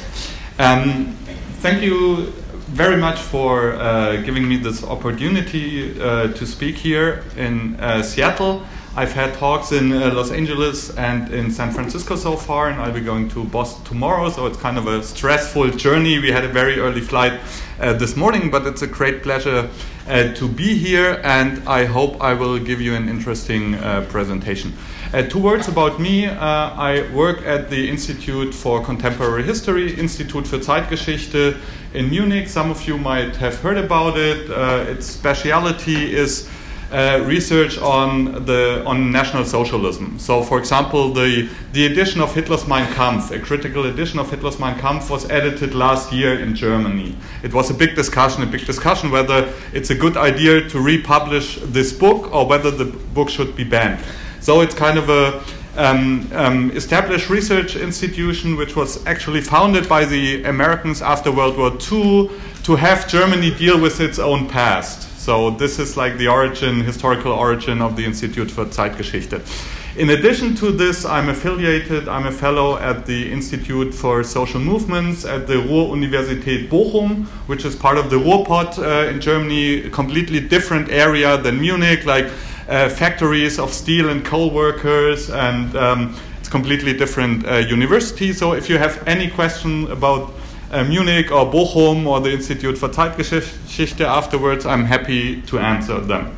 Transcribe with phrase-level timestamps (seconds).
[0.60, 1.18] Um,
[1.62, 2.28] thank you
[2.68, 8.62] very much for uh, giving me this opportunity uh, to speak here in uh, Seattle.
[8.96, 12.94] I've had talks in uh, Los Angeles and in San Francisco so far, and I'll
[12.94, 16.20] be going to Boston tomorrow, so it's kind of a stressful journey.
[16.20, 17.40] We had a very early flight
[17.80, 19.72] uh, this morning, but it's a great pleasure
[20.08, 23.74] uh, to be here, and I hope I will give you an interesting
[24.10, 24.74] presentation.
[25.14, 26.26] Uh, two words about me.
[26.26, 31.56] Uh, I work at the Institute for Contemporary History, Institut für Zeitgeschichte
[31.94, 32.50] in Munich.
[32.50, 34.50] Some of you might have heard about it.
[34.90, 36.50] its speciality is
[36.92, 40.18] uh, research on the on National Socialism.
[40.18, 44.60] So, for example, the the edition of Hitler's Mein Kampf, a critical edition of Hitler's
[44.60, 47.16] Mein Kampf, was edited last year in Germany.
[47.44, 51.60] It was a big discussion, a big discussion whether it's a good idea to republish
[51.64, 54.00] this book or whether the book should be banned.
[54.46, 55.44] So it's kind of a
[55.76, 61.72] um, um, established research institution which was actually founded by the Americans after World War
[61.72, 62.30] II
[62.62, 65.20] to have Germany deal with its own past.
[65.20, 69.42] So this is like the origin, historical origin of the Institute for Zeitgeschichte.
[69.98, 75.26] In addition to this, I'm affiliated, I'm a fellow at the Institute for Social Movements
[75.26, 80.40] at the Ruhr-Universität Bochum, which is part of the Ruhrpott uh, in Germany, a completely
[80.40, 82.30] different area than Munich, like
[82.68, 88.34] uh, factories of steel and coal workers, and um, it's completely different uh, university.
[88.34, 90.34] So if you have any question about
[90.72, 96.36] uh, Munich or Bochum or the Institute for Zeitgeschichte afterwards, I'm happy to answer them.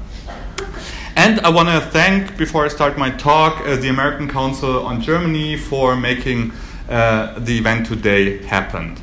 [1.16, 5.02] And I want to thank, before I start my talk, uh, the American Council on
[5.02, 6.52] Germany for making
[6.90, 8.96] uh, the event today happen.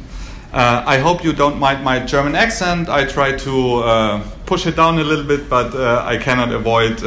[0.52, 2.88] Uh, I hope you don't mind my German accent.
[2.88, 7.02] I try to uh, push it down a little bit, but uh, I cannot avoid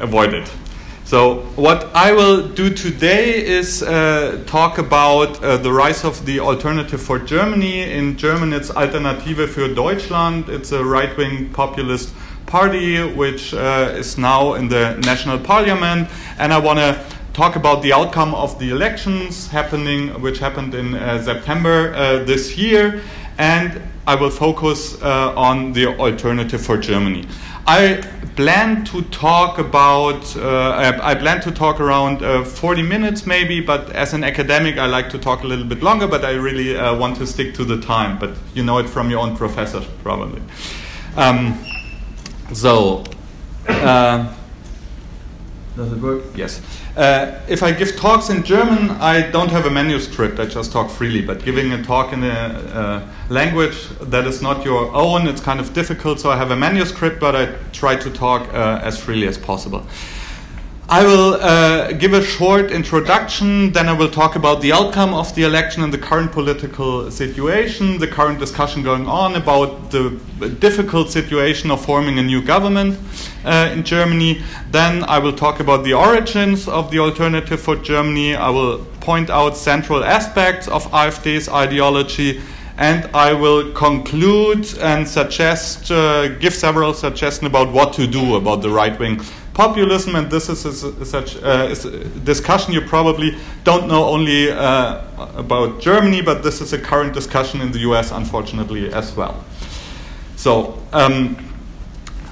[0.00, 0.50] avoid it.
[1.12, 6.40] So, what I will do today is uh, talk about uh, the rise of the
[6.40, 7.82] Alternative for Germany.
[7.82, 10.48] In German, it's Alternative für Deutschland.
[10.48, 12.14] It's a right wing populist
[12.46, 16.08] party which uh, is now in the national parliament.
[16.38, 20.94] And I want to talk about the outcome of the elections happening, which happened in
[20.94, 23.02] uh, September uh, this year.
[23.36, 27.26] And I will focus uh, on the Alternative for Germany.
[27.66, 28.02] I
[28.34, 33.90] plan to talk about, uh, I plan to talk around uh, 40 minutes maybe, but
[33.90, 36.96] as an academic, I like to talk a little bit longer, but I really uh,
[36.96, 38.18] want to stick to the time.
[38.18, 40.42] But you know it from your own professors, probably.
[41.16, 41.64] Um,
[42.52, 43.04] so,
[43.68, 44.34] uh,
[45.76, 46.22] does it work?
[46.34, 46.60] Yes.
[46.96, 50.38] Uh, if I give talks in German, I don't have a manuscript.
[50.38, 51.22] I just talk freely.
[51.22, 55.60] But giving a talk in a uh, language that is not your own, it's kind
[55.60, 56.20] of difficult.
[56.20, 59.86] So I have a manuscript, but I try to talk uh, as freely as possible.
[60.92, 65.34] I will uh, give a short introduction, then I will talk about the outcome of
[65.34, 70.10] the election and the current political situation, the current discussion going on about the
[70.60, 72.98] difficult situation of forming a new government
[73.46, 74.42] uh, in Germany.
[74.70, 78.36] Then I will talk about the origins of the alternative for Germany.
[78.36, 82.42] I will point out central aspects of AfD's ideology
[82.76, 88.60] and I will conclude and suggest, uh, give several suggestions about what to do about
[88.60, 89.22] the right wing
[89.54, 90.60] populism, and this is,
[91.08, 95.02] such uh, a discussion you probably don't know only uh,
[95.36, 99.44] about Germany, but this is a current discussion in the US, unfortunately, as well.
[100.36, 101.36] So, um,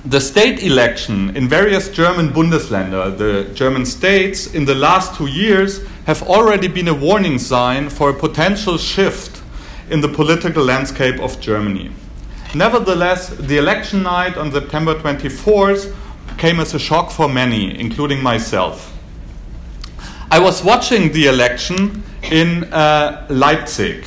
[0.04, 5.84] the state election in various German Bundesländer, the German states, in the last two years
[6.06, 9.42] have already been a warning sign for a potential shift
[9.90, 11.90] in the political landscape of Germany.
[12.54, 15.94] Nevertheless, the election night on September 24th
[16.40, 18.96] came as a shock for many, including myself.
[20.30, 24.06] I was watching the election in uh, Leipzig,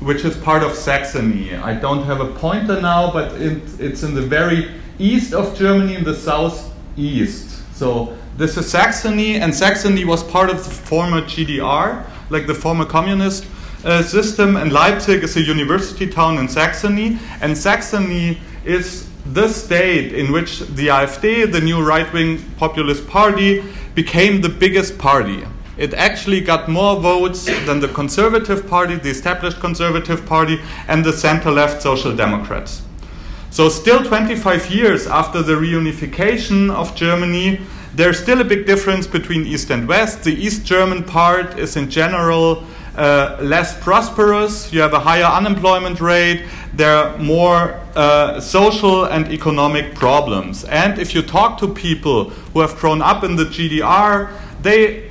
[0.00, 1.54] which is part of Saxony.
[1.54, 5.94] I don't have a pointer now, but it, it's in the very east of Germany,
[5.94, 7.64] in the southeast.
[7.74, 12.84] So this is Saxony, and Saxony was part of the former GDR, like the former
[12.84, 13.46] communist
[13.82, 14.56] uh, system.
[14.56, 20.60] And Leipzig is a university town in Saxony, and Saxony is the state in which
[20.60, 23.62] the AfD, the new right wing populist party,
[23.94, 25.44] became the biggest party.
[25.78, 31.12] it actually got more votes than the Conservative Party, the established Conservative Party, and the
[31.12, 32.82] center left Social Democrats.
[33.50, 37.60] So, still 25 years after the reunification of Germany,
[37.94, 40.24] there's still a big difference between East and West.
[40.24, 42.64] The East German part is, in general,
[42.96, 44.72] uh, less prosperous.
[44.72, 46.44] You have a higher unemployment rate.
[46.74, 50.64] There are more uh, social and economic problems.
[50.64, 54.30] And if you talk to people who have grown up in the GDR,
[54.62, 55.10] they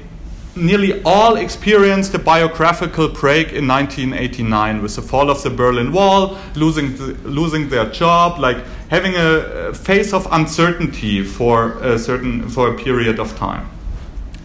[0.55, 6.37] nearly all experienced a biographical break in 1989 with the fall of the Berlin Wall,
[6.55, 8.57] losing, losing their job, like
[8.89, 13.69] having a, a phase of uncertainty for a certain for a period of time.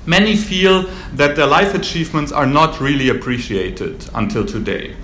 [0.06, 4.94] Many feel that their life achievements are not really appreciated until today.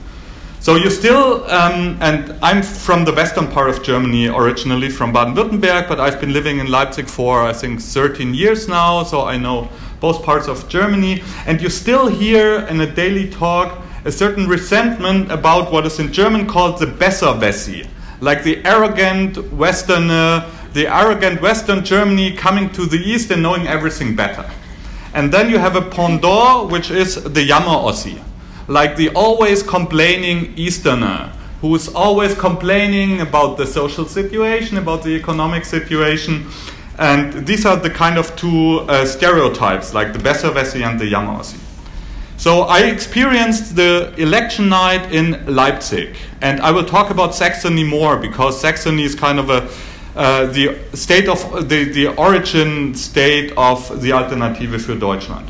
[0.60, 5.88] So you still, um, and I'm from the western part of Germany originally, from Baden-Württemberg,
[5.88, 9.68] but I've been living in Leipzig for I think 13 years now, so I know
[9.98, 15.32] both parts of Germany, and you still hear in a daily talk a certain resentment
[15.32, 17.88] about what is in German called the Besserwessi,
[18.20, 24.14] like the arrogant Westerner, the arrogant Western Germany coming to the East and knowing everything
[24.14, 24.48] better.
[25.14, 28.22] And then you have a pendant, which is the Jammer Ossi,
[28.66, 35.10] like the always complaining Easterner, who is always complaining about the social situation, about the
[35.10, 36.46] economic situation,
[36.98, 41.58] and these are the kind of two uh, stereotypes, like the Besserwessi and the Jammerossi.
[42.36, 48.16] So I experienced the election night in Leipzig, and I will talk about Saxony more
[48.16, 49.68] because Saxony is kind of a
[50.14, 55.48] uh, the state of the, the origin state of the Alternative für Deutschland.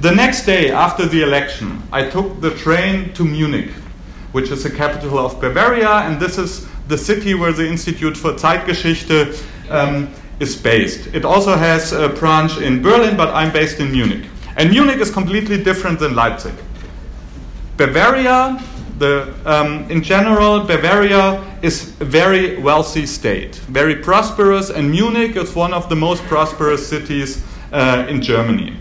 [0.00, 3.70] The next day after the election, I took the train to Munich,
[4.32, 8.32] which is the capital of Bavaria, and this is the city where the Institute for
[8.34, 9.40] Zeitgeschichte
[9.70, 10.08] um,
[10.40, 11.06] is based.
[11.14, 14.26] It also has a branch in Berlin, but I'm based in Munich.
[14.56, 16.54] And Munich is completely different than Leipzig.
[17.76, 18.62] Bavaria,
[18.98, 25.54] the, um, in general, Bavaria is a very wealthy state, very prosperous, and Munich is
[25.54, 28.76] one of the most prosperous cities uh, in Germany.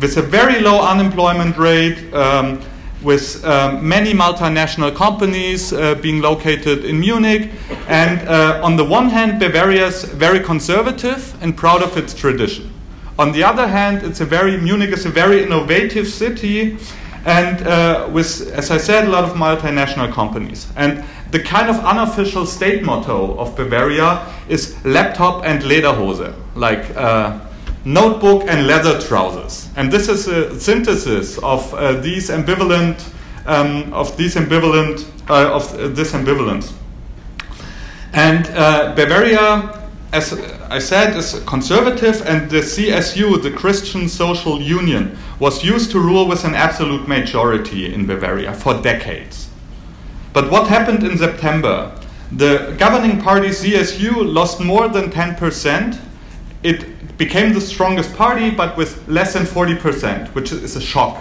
[0.00, 2.60] With a very low unemployment rate, um,
[3.02, 7.50] with um, many multinational companies uh, being located in Munich.
[7.88, 12.70] And uh, on the one hand, Bavaria is very conservative and proud of its tradition.
[13.18, 16.78] On the other hand, it's a very Munich is a very innovative city,
[17.24, 20.68] and uh, with, as I said, a lot of multinational companies.
[20.76, 27.38] And the kind of unofficial state motto of Bavaria is laptop and lederhose, like uh,
[27.84, 29.68] notebook and leather trousers.
[29.76, 33.12] And this is a synthesis of uh, these ambivalent,
[33.46, 36.72] um, of these ambivalent, uh, of uh, this ambivalence.
[38.12, 39.79] And uh, Bavaria,
[40.12, 40.32] as
[40.68, 46.26] I said, is conservative, and the CSU, the Christian Social Union, was used to rule
[46.26, 49.48] with an absolute majority in Bavaria for decades.
[50.32, 51.96] But what happened in September?
[52.32, 55.98] The governing party CSU lost more than 10%.
[56.62, 61.18] It became the strongest party, but with less than 40%, which is a shock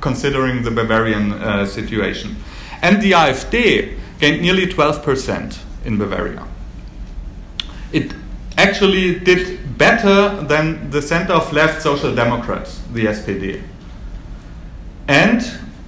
[0.00, 2.36] considering the Bavarian uh, situation.
[2.82, 6.46] And the AfD gained nearly 12% in Bavaria.
[7.92, 8.14] It
[8.56, 13.62] actually did better than the center of left Social Democrats, the SPD.
[15.08, 15.42] And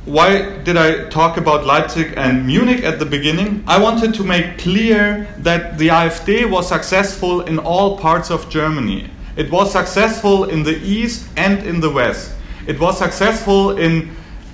[0.04, 3.64] why did I talk about Leipzig and Munich at the beginning?
[3.66, 9.10] I wanted to make clear that the AfD was successful in all parts of Germany.
[9.36, 12.32] It was successful in the East and in the West.
[12.66, 14.10] It was successful in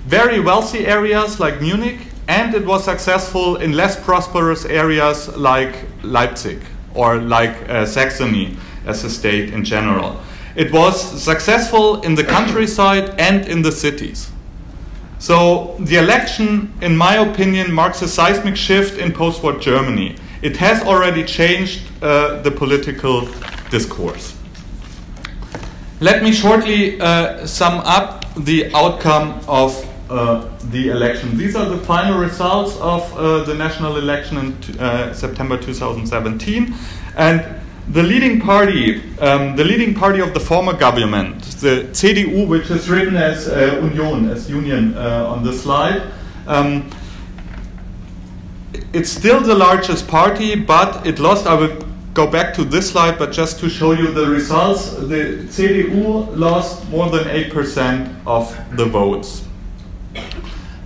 [0.06, 6.61] very wealthy areas like Munich, and it was successful in less prosperous areas like Leipzig
[6.94, 8.56] or like uh, Saxony
[8.87, 10.20] as a state in general.
[10.56, 14.30] It was successful in the countryside and in the cities.
[15.18, 20.16] So the election, in my opinion, marks a seismic shift in post war Germany.
[20.42, 23.28] It has already changed uh, the political
[23.70, 24.35] discourse.
[26.00, 31.38] Let me shortly uh, sum up the outcome of uh, the election.
[31.38, 36.75] These are the final results of uh, the national election in t- uh, September 2017,
[37.17, 42.71] and the leading party, um, the leading party of the former government, the CDU, which
[42.71, 46.02] is written as uh, Union, as Union uh, on the slide.
[46.47, 46.90] Um,
[48.93, 51.47] it's still the largest party, but it lost.
[51.47, 55.47] I will go back to this slide, but just to show you the results, the
[55.49, 59.45] CDU lost more than 8% of the votes.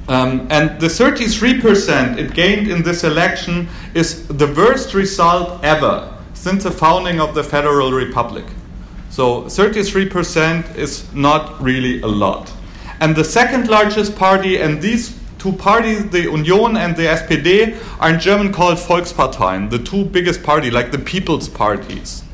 [0.08, 6.64] Um, and the 33% it gained in this election is the worst result ever since
[6.64, 8.44] the founding of the Federal Republic.
[9.08, 12.52] So 33% is not really a lot.
[13.00, 18.10] And the second largest party, and these two parties, the Union and the SPD, are
[18.10, 22.24] in German called Volksparteien, the two biggest party, like the People's Parties.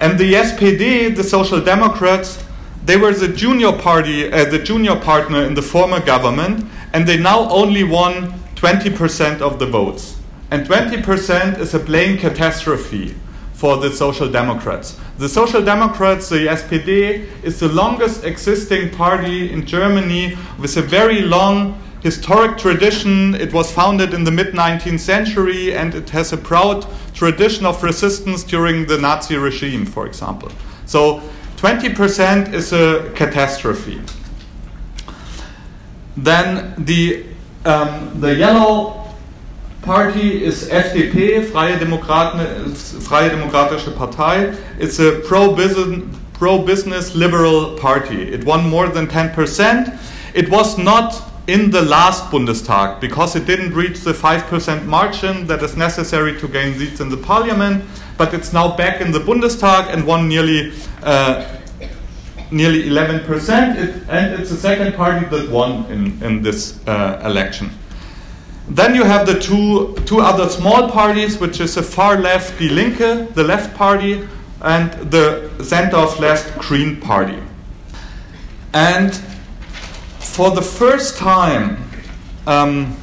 [0.00, 2.42] And the SPD, the Social Democrats,
[2.84, 7.18] they were the junior party, uh, the junior partner in the former government, and they
[7.18, 10.16] now only won 20% of the votes.
[10.50, 13.14] And 20% is a plain catastrophe
[13.52, 14.98] for the Social Democrats.
[15.18, 21.20] The Social Democrats, the SPD, is the longest existing party in Germany with a very
[21.20, 23.34] long historic tradition.
[23.34, 27.82] It was founded in the mid 19th century and it has a proud tradition of
[27.82, 30.50] resistance during the Nazi regime, for example.
[30.86, 31.22] So
[31.60, 34.00] 20% is a catastrophe.
[36.16, 37.26] Then the,
[37.66, 39.06] um, the yellow
[39.82, 44.58] party is FDP, Freie, Demokraten, Freie Demokratische Partei.
[44.78, 48.22] It's a pro-business, pro-business liberal party.
[48.32, 49.98] It won more than 10%.
[50.32, 55.62] It was not in the last Bundestag because it didn't reach the 5% margin that
[55.62, 57.84] is necessary to gain seats in the parliament,
[58.20, 61.56] but it's now back in the Bundestag and won nearly uh,
[62.50, 67.70] nearly 11%, it, and it's the second party that won in, in this uh, election.
[68.68, 72.68] Then you have the two, two other small parties, which is the far left Die
[72.68, 74.28] Linke, the left party,
[74.60, 77.38] and the center of left Green Party.
[78.74, 79.14] And
[80.18, 81.78] for the first time,
[82.46, 82.96] um,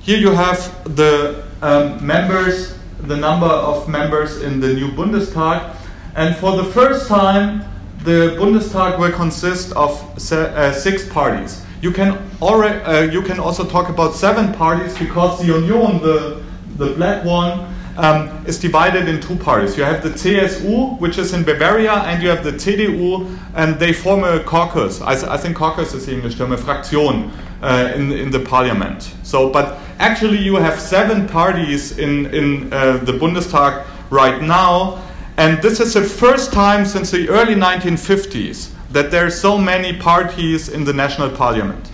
[0.00, 5.76] here you have the um, members, the number of members in the new Bundestag,
[6.14, 7.64] and for the first time,
[8.04, 9.92] the Bundestag will consist of
[10.32, 11.64] uh, six parties.
[11.82, 16.42] You can, already, uh, you can also talk about seven parties because the Union, the,
[16.76, 19.76] the black one, um, is divided in two parties.
[19.76, 23.92] You have the CSU, which is in Bavaria, and you have the CDU, and they
[23.92, 25.00] form a caucus.
[25.00, 27.30] I, I think caucus is the English term, a Fraktion
[27.62, 29.14] uh, in, in the parliament.
[29.22, 35.02] So, but actually, you have seven parties in, in uh, the Bundestag right now,
[35.36, 39.96] and this is the first time since the early 1950s that there are so many
[39.96, 41.90] parties in the national parliament.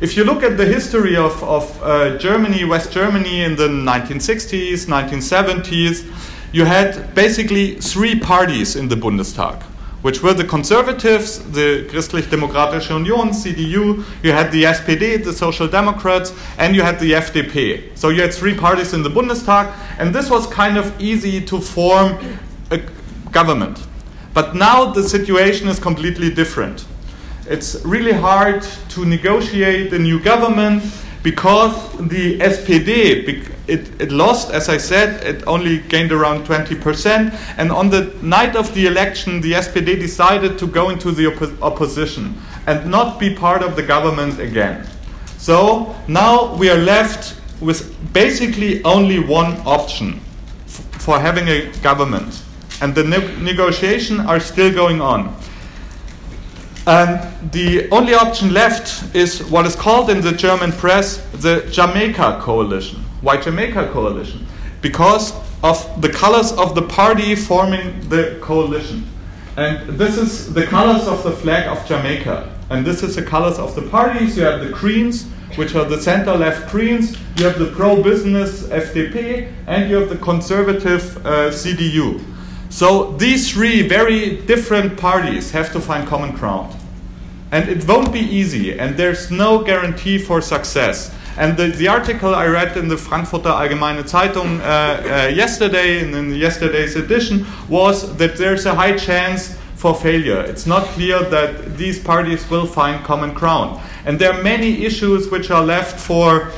[0.00, 4.86] If you look at the history of, of uh, Germany, West Germany in the 1960s,
[4.86, 6.06] 1970s,
[6.52, 9.62] you had basically three parties in the Bundestag,
[10.02, 16.32] which were the Conservatives, the Christlich-Demokratische Union, CDU, you had the SPD, the Social Democrats,
[16.58, 17.96] and you had the FDP.
[17.96, 21.60] So you had three parties in the Bundestag, and this was kind of easy to
[21.60, 22.18] form
[22.70, 22.80] a
[23.30, 23.78] government.
[24.32, 26.86] But now the situation is completely different.
[27.46, 30.82] It's really hard to negotiate a new government
[31.22, 37.34] because the SPD, it, it lost, as I said, it only gained around 20%.
[37.58, 41.60] And on the night of the election, the SPD decided to go into the oppo
[41.62, 42.34] opposition
[42.66, 44.86] and not be part of the government again.
[45.36, 50.20] So now we are left with basically only one option
[50.66, 52.42] for having a government
[52.80, 55.34] and the ne negotiations are still going on.
[56.86, 62.38] And the only option left is what is called in the German press the Jamaica
[62.40, 63.00] Coalition.
[63.20, 64.46] Why Jamaica Coalition?
[64.80, 69.06] Because of the colors of the party forming the coalition.
[69.56, 72.56] And this is the colors of the flag of Jamaica.
[72.70, 74.36] And this is the colors of the parties.
[74.36, 78.62] You have the Greens, which are the center left Greens, you have the pro business
[78.68, 82.24] FDP, and you have the conservative uh, CDU.
[82.70, 86.76] So these three very different parties have to find common ground.
[87.52, 91.12] And it won't be easy, and there's no guarantee for success.
[91.36, 96.14] And the, the article I read in the Frankfurter Allgemeine Zeitung uh, uh, yesterday, in,
[96.14, 100.40] in yesterday's edition, was that there's a high chance for failure.
[100.40, 103.80] It's not clear that these parties will find common ground.
[104.04, 106.52] And there are many issues which are left for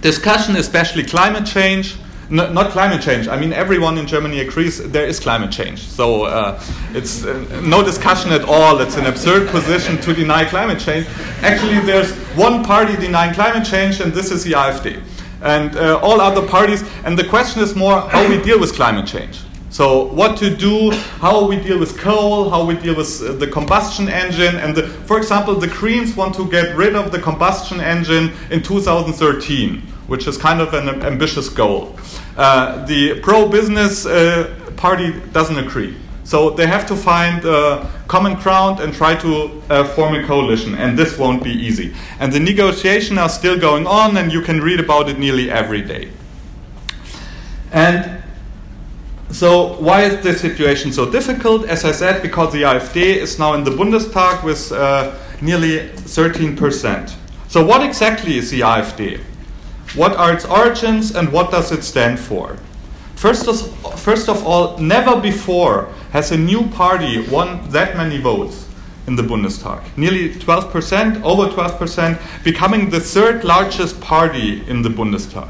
[0.00, 1.96] discussion, especially climate change
[2.30, 3.28] no, not climate change.
[3.28, 5.80] I mean, everyone in Germany agrees there is climate change.
[5.80, 6.60] So uh,
[6.92, 8.80] it's uh, no discussion at all.
[8.80, 11.06] It's an absurd position to deny climate change.
[11.42, 15.02] Actually, there's one party denying climate change, and this is the AfD.
[15.42, 16.82] And uh, all other parties.
[17.04, 19.42] And the question is more how we deal with climate change.
[19.68, 20.90] So, what to do,
[21.20, 24.56] how we deal with coal, how we deal with uh, the combustion engine.
[24.56, 28.62] And, the, for example, the Greens want to get rid of the combustion engine in
[28.62, 31.96] 2013 which is kind of an ambitious goal.
[32.36, 35.96] Uh, the pro business uh, party doesn't agree.
[36.24, 40.74] So they have to find a common ground and try to uh, form a coalition,
[40.74, 41.94] and this won't be easy.
[42.18, 45.82] And the negotiations are still going on, and you can read about it nearly every
[45.82, 46.10] day.
[47.70, 48.22] And
[49.30, 51.66] so why is this situation so difficult?
[51.66, 57.14] As I said, because the AfD is now in the Bundestag with uh, nearly 13%.
[57.48, 59.20] So what exactly is the AfD?
[59.94, 62.56] What are its origins and what does it stand for?
[63.14, 68.66] First of, first of all, never before has a new party won that many votes
[69.06, 69.82] in the Bundestag.
[69.96, 75.48] Nearly 12%, over 12%, becoming the third largest party in the Bundestag.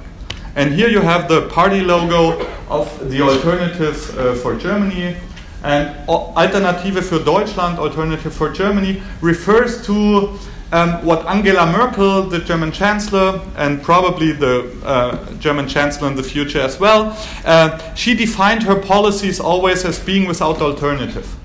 [0.54, 5.16] And here you have the party logo of the Alternative uh, for Germany.
[5.62, 10.38] And Alternative für Deutschland, Alternative for Germany, refers to
[10.72, 16.22] um, what Angela Merkel, the German Chancellor, and probably the uh, German Chancellor in the
[16.22, 21.36] future as well, uh, she defined her policies always as being without alternative.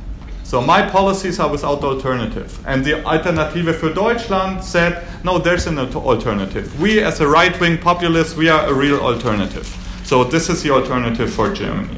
[0.43, 2.59] So my policies are without alternative.
[2.67, 6.77] And the Alternative für Deutschland said, no, there's an alternative.
[6.81, 9.65] We, as a right wing populist, we are a real alternative.
[10.03, 11.97] So this is the alternative for Germany.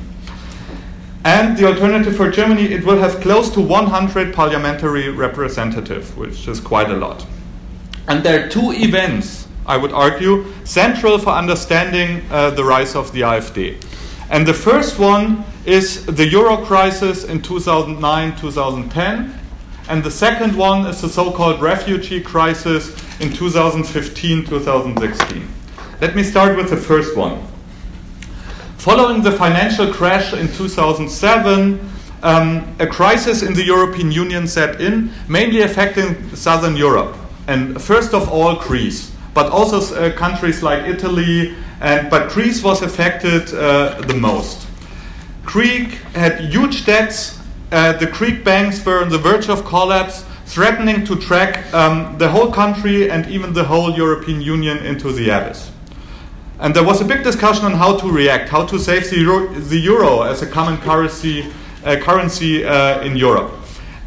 [1.25, 6.60] And the alternative for Germany, it will have close to 100 parliamentary representatives, which is
[6.60, 7.25] quite a lot.
[8.10, 13.13] And there are two events, I would argue, central for understanding uh, the rise of
[13.13, 13.82] the AfD.
[14.30, 19.39] And the first one is the euro crisis in 2009 2010.
[19.88, 22.89] And the second one is the so called refugee crisis
[23.22, 25.48] in 2015 2016.
[26.01, 27.42] Let me start with the first one.
[28.84, 31.80] Following the financial crash in 2007,
[32.22, 37.16] um, a crisis in the European Union set in, mainly affecting southern Europe,
[37.48, 42.82] and first of all, Greece, but also uh, countries like Italy, and, but Greece was
[42.82, 44.68] affected uh, the most.
[45.46, 47.40] Greece had huge debts.
[47.72, 52.28] Uh, the Greek banks were on the verge of collapse, threatening to track um, the
[52.28, 55.73] whole country and even the whole European Union into the abyss.
[56.60, 59.48] And there was a big discussion on how to react, how to save the euro,
[59.53, 61.51] the euro as a common currency,
[61.83, 63.51] uh, currency uh, in Europe.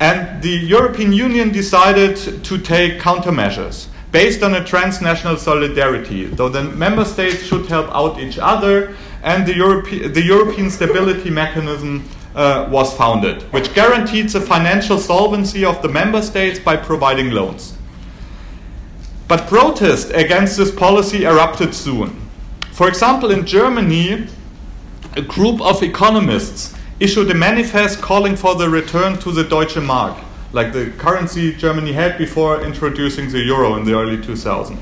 [0.00, 6.24] And the European Union decided to take countermeasures based on a transnational solidarity.
[6.24, 11.30] Though the member states should help out each other, and the, Europe- the European Stability
[11.30, 12.04] Mechanism
[12.34, 17.74] uh, was founded, which guaranteed the financial solvency of the member states by providing loans.
[19.28, 22.25] But protest against this policy erupted soon.
[22.76, 24.26] For example, in Germany,
[25.16, 30.14] a group of economists issued a manifest calling for the return to the Deutsche Mark
[30.52, 34.76] like the currency Germany had before introducing the euro in the early 2000s.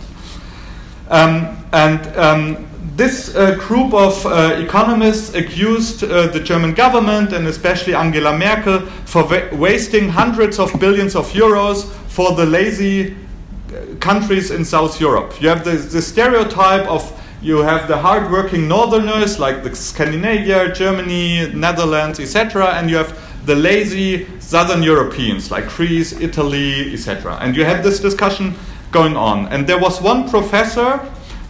[1.09, 7.47] Um, and um, this uh, group of uh, economists accused uh, the German government and
[7.47, 13.95] especially Angela Merkel for wa wasting hundreds of billions of euros for the lazy uh,
[14.01, 15.41] countries in South Europe.
[15.41, 17.03] You have the, the stereotype of
[17.45, 23.55] you have the hardworking northerners like the Scandinavia, Germany, Netherlands, etc., and you have the
[23.55, 27.37] lazy southern Europeans like Greece, Italy, etc.
[27.43, 28.55] And you had this discussion
[28.93, 29.49] going on.
[29.49, 30.99] And there was one professor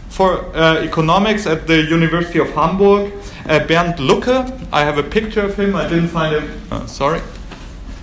[0.09, 3.13] for uh, economics at the University of Hamburg,
[3.47, 4.51] uh, Bernd Lucke.
[4.73, 5.77] I have a picture of him.
[5.77, 7.21] I didn't find a uh, sorry.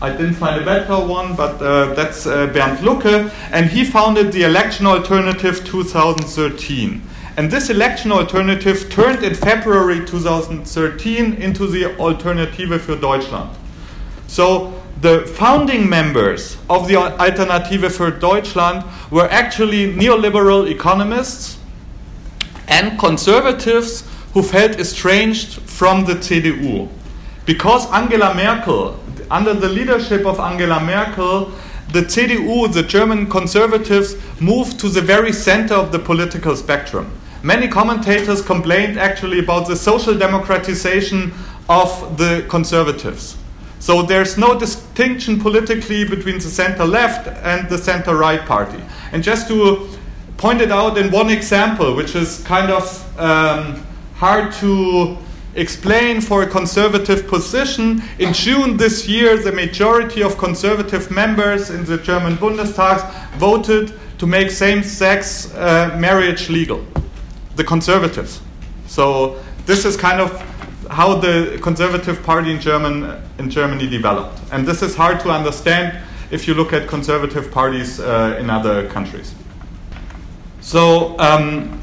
[0.01, 4.33] I didn't find a better one, but uh, that's uh, Bernd Lucke, and he founded
[4.33, 7.03] the Election Alternative 2013.
[7.37, 13.51] And this election alternative turned in February 2013 into the Alternative für Deutschland.
[14.27, 21.59] So the founding members of the Alternative für Deutschland were actually neoliberal economists
[22.69, 26.89] and conservatives who felt estranged from the CDU.
[27.47, 31.51] Because Angela Merkel, under the leadership of Angela Merkel,
[31.93, 37.11] the CDU, the German conservatives, moved to the very center of the political spectrum.
[37.43, 41.33] Many commentators complained actually about the social democratization
[41.69, 43.37] of the conservatives.
[43.81, 48.81] So there's no distinction politically between the center left and the center right party.
[49.11, 49.89] And just to
[50.37, 55.19] point it out in one example, which is kind of um, hard to
[55.57, 61.85] explain for a conservative position, in June this year, the majority of conservative members in
[61.85, 63.03] the German Bundestag
[63.39, 66.87] voted to make same sex uh, marriage legal.
[67.57, 68.41] The conservatives.
[68.87, 70.31] So this is kind of
[70.91, 75.99] how the conservative party in German in Germany developed, and this is hard to understand
[76.31, 79.35] if you look at conservative parties uh, in other countries.
[80.61, 81.19] So.
[81.19, 81.79] Um,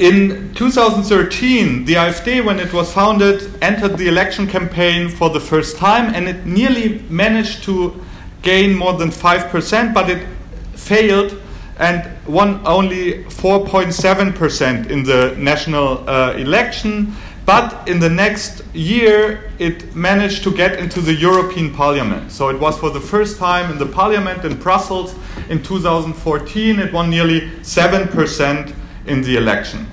[0.00, 5.76] in 2013, the AfD, when it was founded, entered the election campaign for the first
[5.76, 8.04] time, and it nearly managed to
[8.42, 10.26] gain more than 5%, but it
[10.74, 11.40] failed
[11.78, 17.14] and won only 4.7% in the national uh, election
[17.46, 22.32] But in the next year, it managed to get into the European Parliament.
[22.32, 25.14] So it was for the first time in the Parliament in Brussels
[25.50, 26.78] in 2014.
[26.78, 28.74] It won nearly 7%
[29.06, 29.86] in the election.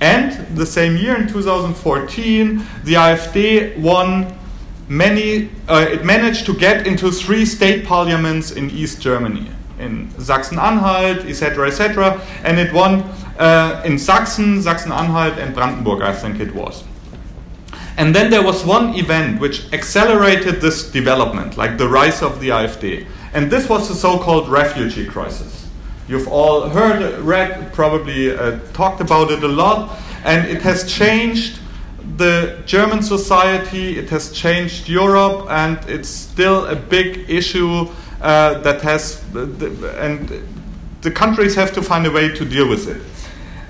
[0.00, 4.38] And the same year, in 2014, the AfD won
[4.88, 11.26] many, uh, it managed to get into three state parliaments in East Germany, in Sachsen-Anhalt,
[11.26, 13.02] etc., etc., and it won
[13.38, 16.84] uh, in Sachsen, Sachsen-Anhalt, and Brandenburg, I think it was.
[17.96, 22.50] And then there was one event which accelerated this development, like the rise of the
[22.50, 23.06] AfD.
[23.34, 25.66] And this was the so called refugee crisis.
[26.06, 31.58] You've all heard, read, probably uh, talked about it a lot, and it has changed
[32.16, 37.88] the German society, it has changed Europe, and it's still a big issue
[38.20, 40.42] uh, that has, and
[41.02, 43.02] the countries have to find a way to deal with it.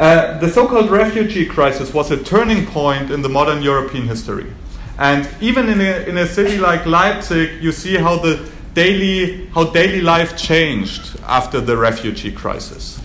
[0.01, 4.47] Uh, the so called refugee crisis was a turning point in the modern European history.
[4.99, 9.65] And even in a, in a city like Leipzig, you see how the daily, how
[9.65, 13.01] daily life changed after the refugee crisis.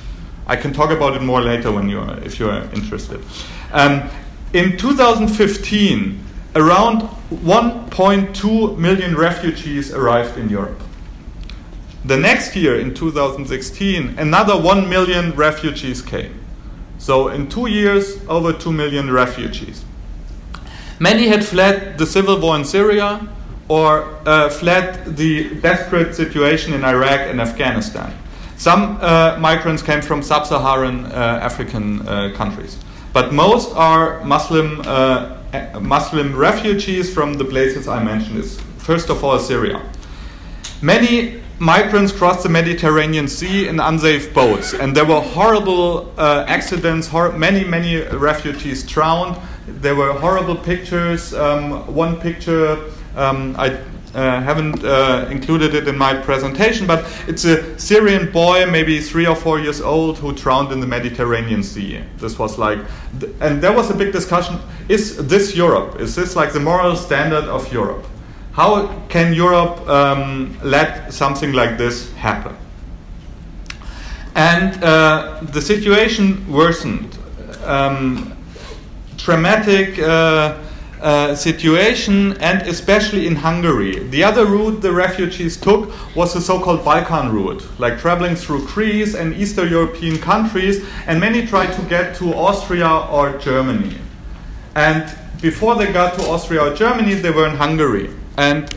[0.45, 3.23] I can talk about it more later when you're, if you're interested.
[3.71, 4.09] Um,
[4.53, 6.19] in 2015,
[6.55, 7.01] around
[7.31, 10.81] 1.2 million refugees arrived in Europe.
[12.05, 16.37] The next year, in 2016, another 1 million refugees came.
[16.97, 19.85] So, in two years, over 2 million refugees.
[20.99, 23.27] Many had fled the civil war in Syria
[23.67, 28.13] or uh, fled the desperate situation in Iraq and Afghanistan.
[28.57, 32.77] Some uh, migrants came from sub Saharan uh, African uh, countries,
[33.11, 35.37] but most are Muslim, uh,
[35.81, 38.45] Muslim refugees from the places I mentioned,
[38.77, 39.81] first of all Syria.
[40.81, 47.07] Many migrants crossed the Mediterranean Sea in unsafe boats, and there were horrible uh, accidents.
[47.07, 49.37] Hor- many, many refugees drowned.
[49.67, 51.33] There were horrible pictures.
[51.33, 52.77] Um, one picture
[53.15, 53.79] um, I
[54.13, 59.25] uh, haven't uh, included it in my presentation, but it's a Syrian boy, maybe three
[59.25, 62.03] or four years old, who drowned in the Mediterranean Sea.
[62.17, 62.79] This was like,
[63.41, 65.99] and there was a big discussion: Is this Europe?
[65.99, 68.05] Is this like the moral standard of Europe?
[68.53, 72.55] How can Europe um, let something like this happen?
[74.35, 77.17] And uh, the situation worsened.
[77.63, 78.37] Um,
[79.17, 80.59] traumatic uh,
[81.01, 83.99] uh, situation, and especially in Hungary.
[84.09, 88.67] The other route the refugees took was the so called Balkan route, like traveling through
[88.67, 93.97] Greece and Eastern European countries, and many tried to get to Austria or Germany.
[94.75, 95.03] And
[95.41, 98.09] before they got to Austria or Germany, they were in Hungary.
[98.37, 98.73] And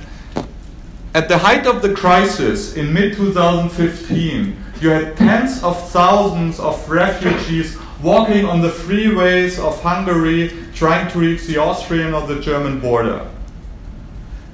[1.15, 6.89] at the height of the crisis in mid 2015, you had tens of thousands of
[6.91, 12.81] refugees walking on the freeways of Hungary trying to reach the Austrian or the German
[12.81, 13.27] border.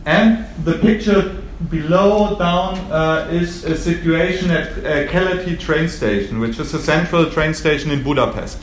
[0.06, 6.58] And the picture below down uh, is a situation at uh, Keleti train station, which
[6.58, 8.58] is a central train station in Budapest.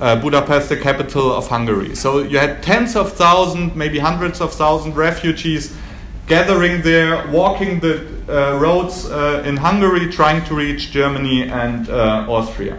[0.00, 1.96] Uh, Budapest, the capital of Hungary.
[1.96, 5.76] So you had tens of thousands, maybe hundreds of thousands refugees
[6.28, 12.26] gathering there, walking the uh, roads uh, in Hungary, trying to reach Germany and uh,
[12.28, 12.78] Austria.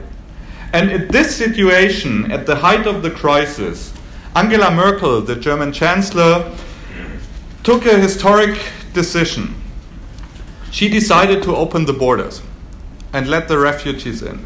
[0.71, 3.91] And in this situation, at the height of the crisis,
[4.35, 6.55] Angela Merkel, the German Chancellor,
[7.63, 8.59] took a historic
[8.93, 9.55] decision.
[10.71, 12.43] She decided to open the borders
[13.11, 14.45] and let the refugees in.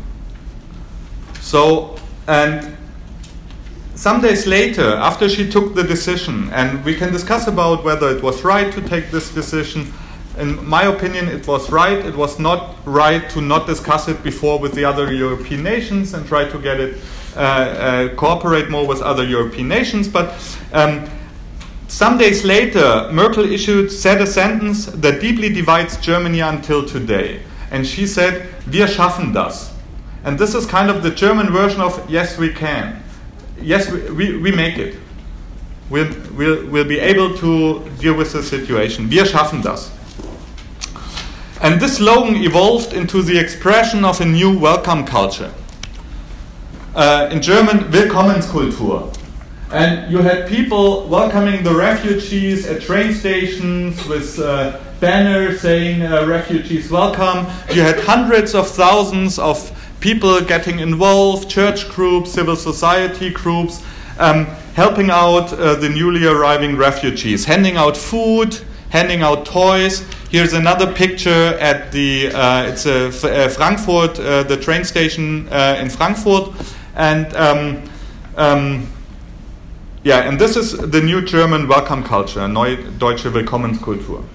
[1.42, 2.78] So, and
[3.96, 8.24] some days later, after she took the decision, and we can discuss about whether it
[8.24, 9.94] was right to take this decision,
[10.38, 12.04] in my opinion, it was right.
[12.04, 16.26] It was not right to not discuss it before with the other European nations and
[16.28, 16.98] try to get it
[17.36, 20.08] uh, uh, cooperate more with other European nations.
[20.08, 20.34] But
[20.74, 21.08] um,
[21.88, 27.86] some days later, Merkel issued said a sentence that deeply divides Germany until today, and
[27.86, 29.73] she said, "Wir schaffen das,"
[30.24, 33.04] and this is kind of the German version of "Yes, we can."
[33.62, 34.96] Yes, we, we, we make it.
[35.90, 39.10] We'll, we'll, we'll be able to deal with the situation.
[39.10, 39.92] Wir schaffen das.
[41.62, 45.54] And this slogan evolved into the expression of a new welcome culture.
[46.96, 49.18] Uh, in German, Willkommenskultur.
[49.72, 56.26] And you had people welcoming the refugees at train stations with uh, banners saying uh,
[56.26, 57.48] refugees welcome.
[57.74, 59.72] You had hundreds of thousands of
[60.04, 63.82] people getting involved, church groups, civil society groups,
[64.20, 70.06] um, helping out uh, the newly arriving refugees, handing out food, handing out toys.
[70.30, 73.12] Here's another picture at the uh, it's uh,
[73.56, 76.50] Frankfurt, uh, the train station uh, in Frankfurt,
[76.96, 77.90] and um,
[78.36, 78.88] um,
[80.04, 84.26] yeah, and this is the new German welcome culture, neue deutsche Willkommenskultur.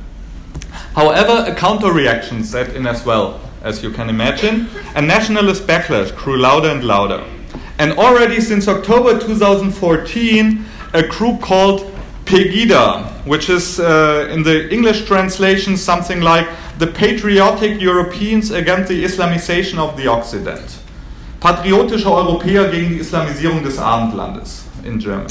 [0.95, 6.15] However, a counter reaction set in as well, as you can imagine, and nationalist backlash
[6.17, 7.25] grew louder and louder.
[7.79, 11.81] And already since October 2014, a group called
[12.25, 16.47] Pegida, which is uh, in the English translation something like
[16.79, 20.79] the patriotic Europeans against the Islamization of the Occident.
[21.41, 25.29] Patriotische Europäer gegen die Islamisierung des Abendlandes in German.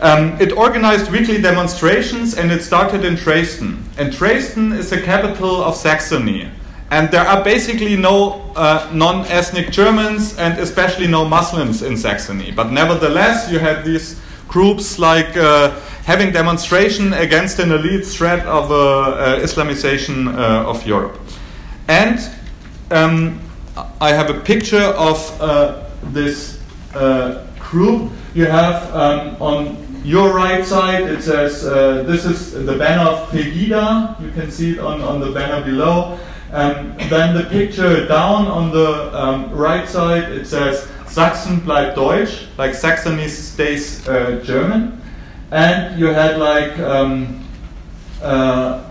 [0.00, 3.84] Um, it organized weekly demonstrations and it started in Dresden.
[3.96, 6.50] And Dresden is the capital of Saxony.
[6.90, 12.52] And there are basically no uh, non ethnic Germans and especially no Muslims in Saxony.
[12.52, 15.72] But nevertheless, you had these groups like uh,
[16.04, 21.18] having demonstration against an elite threat of uh, uh Islamization uh, of Europe.
[21.88, 22.20] And
[22.92, 23.40] um,
[24.00, 26.60] I have a picture of uh, this
[27.58, 28.12] group.
[28.34, 31.62] You have um, on your right side, it says
[32.06, 34.20] this is the banner of Pegida.
[34.22, 36.16] You can see it on, on the banner below.
[36.52, 42.46] And then the picture down on the um, right side, it says Sachsen bleibt Deutsch,
[42.56, 45.00] like Saxony stays uh, German.
[45.50, 47.44] And you had like, um,
[48.22, 48.84] uh,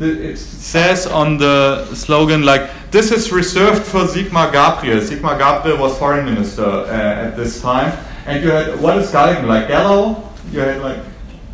[0.00, 5.00] it says on the slogan like, this is reserved for Sigmar Gabriel.
[5.00, 7.92] Sigmar Gabriel was foreign minister uh, at this time
[8.26, 10.22] and you had what is Galgen like Gallo?
[10.50, 11.00] You had like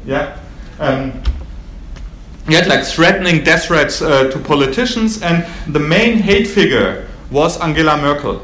[0.04, 0.38] yeah.
[0.78, 1.22] Um,
[2.54, 7.96] had like threatening death threats uh, to politicians, and the main hate figure was Angela
[7.96, 8.40] Merkel,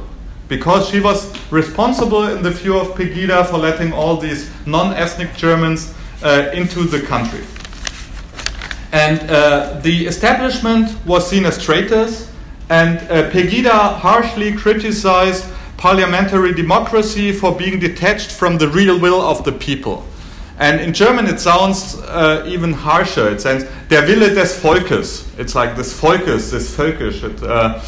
[0.49, 5.93] because she was responsible in the view of Pegida for letting all these non-ethnic Germans
[6.23, 7.45] uh, into the country.
[8.93, 12.31] And uh, the establishment was seen as traitors,
[12.71, 19.45] and uh, Pegida harshly criticized parliamentary democracy for being detached from the real will of
[19.45, 20.05] the people.
[20.59, 23.29] And in German, it sounds uh, even harsher.
[23.29, 25.27] It says der Wille des Volkes.
[25.39, 27.23] It's like this Volkes, this Völkisch.
[27.23, 27.83] It, uh,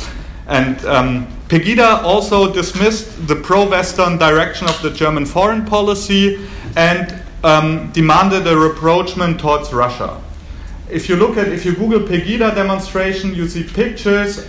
[0.47, 7.23] and um, Pegida also dismissed the pro Western direction of the German foreign policy and
[7.45, 10.21] um, demanded a rapprochement towards Russia.
[10.91, 14.47] If you look at, if you Google Pegida demonstration, you see pictures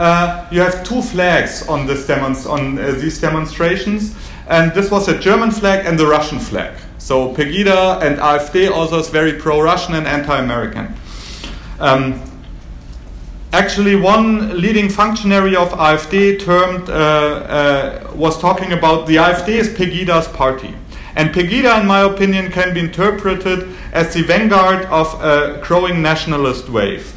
[0.00, 4.14] uh, you have two flags on, this demonst- on uh, these demonstrations,
[4.48, 6.72] and this was a German flag and the Russian flag.
[7.00, 10.94] So Pegida and AfD also is very pro-Russian and anti-American.
[11.80, 12.20] Um,
[13.54, 19.70] actually, one leading functionary of AfD termed uh, uh, was talking about the AfD is
[19.70, 20.74] Pegida's party.
[21.16, 26.68] And Pegida, in my opinion, can be interpreted as the vanguard of a growing nationalist
[26.68, 27.14] wave.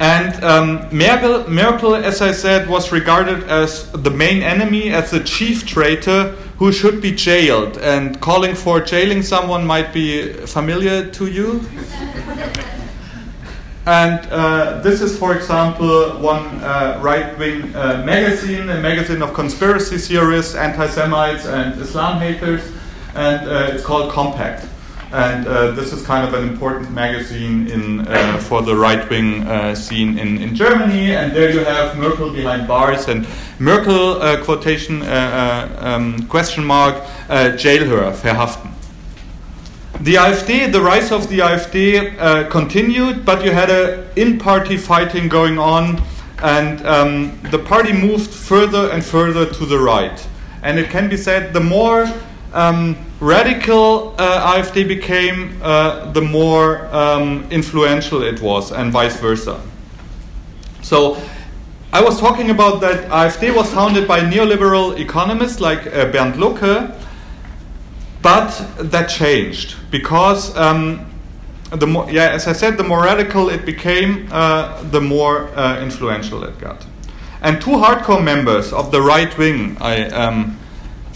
[0.00, 5.20] And um, Merkel, Merkel, as I said, was regarded as the main enemy, as the
[5.20, 7.76] chief traitor who should be jailed.
[7.76, 11.60] And calling for jailing someone might be familiar to you.
[13.84, 19.34] and uh, this is, for example, one uh, right wing uh, magazine, a magazine of
[19.34, 22.62] conspiracy theorists, anti Semites, and Islam haters.
[23.14, 24.69] And uh, it's called Compact
[25.12, 29.42] and uh, this is kind of an important magazine in uh, for the right wing
[29.42, 31.12] uh, scene in, in Germany.
[31.12, 33.26] And there you have Merkel behind bars and
[33.58, 36.94] Merkel uh, quotation uh, uh, um, question mark
[37.58, 38.70] jail her verhaften.
[40.00, 45.58] The AfD, the rise of the AfD continued, but you had a in-party fighting going
[45.58, 46.00] on,
[46.42, 50.26] and um, the party moved further and further to the right.
[50.62, 52.10] And it can be said the more
[52.52, 59.60] um, radical uh, became, uh, the more um, influential it was, and vice versa.
[60.82, 61.20] So,
[61.92, 66.94] I was talking about that AfD was founded by neoliberal economists like uh, Bernd Lucke,
[68.22, 71.04] but that changed because um,
[71.70, 75.82] the more, yeah, as I said, the more radical it became, uh, the more uh,
[75.82, 76.86] influential it got.
[77.42, 80.59] And two hardcore members of the right wing, I um,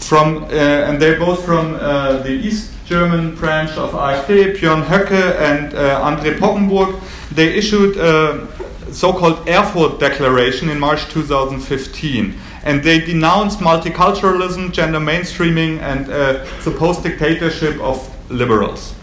[0.07, 5.39] from, uh, and they're both from uh, the East German branch of AfD, Björn Höcke
[5.39, 7.01] and uh, André Poggenburg.
[7.31, 8.47] They issued a
[8.91, 17.03] so-called Erfurt Declaration in March 2015 and they denounced multiculturalism, gender mainstreaming, and uh, supposed
[17.03, 17.97] dictatorship of
[18.31, 18.95] liberals.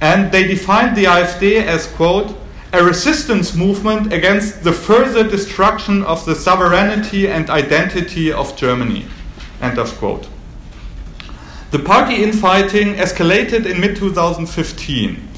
[0.00, 2.34] And they defined the AfD as, quote,
[2.72, 9.06] a resistance movement against the further destruction of the sovereignty and identity of Germany.
[9.60, 10.28] End of quote.
[11.70, 15.28] The party infighting escalated in mid 2015,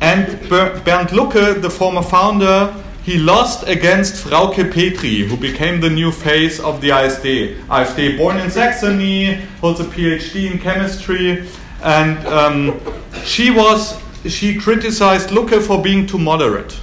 [0.00, 6.10] and Bernd Lucke, the former founder, he lost against Frauke Petry, who became the new
[6.10, 7.56] face of the AfD.
[7.66, 11.48] AfD, born in Saxony, holds a PhD in chemistry,
[11.82, 12.80] and um,
[13.24, 16.76] she was she criticized Lucke for being too moderate.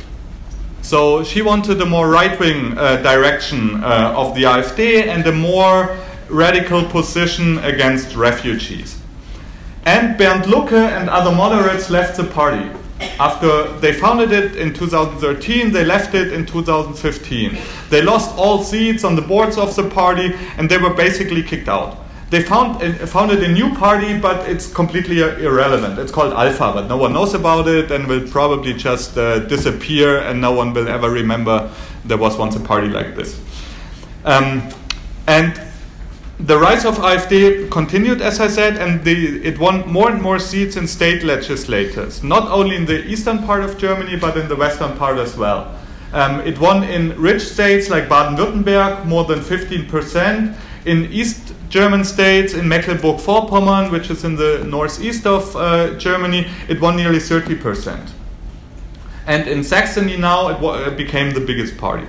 [0.82, 5.32] So she wanted a more right wing uh, direction uh, of the AfD and a
[5.32, 5.98] more
[6.30, 9.00] radical position against refugees.
[9.86, 12.70] And Bernd Lucke and other moderates left the party.
[13.20, 17.58] After they founded it in 2013, they left it in 2015.
[17.90, 21.68] They lost all seats on the boards of the party and they were basically kicked
[21.68, 21.98] out.
[22.30, 26.00] They found, uh, founded a new party, but it's completely uh, irrelevant.
[26.00, 30.18] It's called Alpha, but no one knows about it and will probably just uh, disappear,
[30.18, 31.70] and no one will ever remember
[32.04, 33.40] there was once a party like this.
[34.26, 34.68] Um,
[35.28, 35.62] and
[36.46, 40.40] the rise of AfD continued, as I said, and the, it won more and more
[40.40, 44.56] seats in state legislatures, not only in the eastern part of Germany, but in the
[44.56, 45.74] western part as well.
[46.12, 50.56] Um, it won in rich states like Baden Württemberg, more than 15%.
[50.86, 56.46] In East German states, in Mecklenburg Vorpommern, which is in the northeast of uh, Germany,
[56.68, 58.10] it won nearly 30%.
[59.26, 62.06] And in Saxony now, it, it became the biggest party.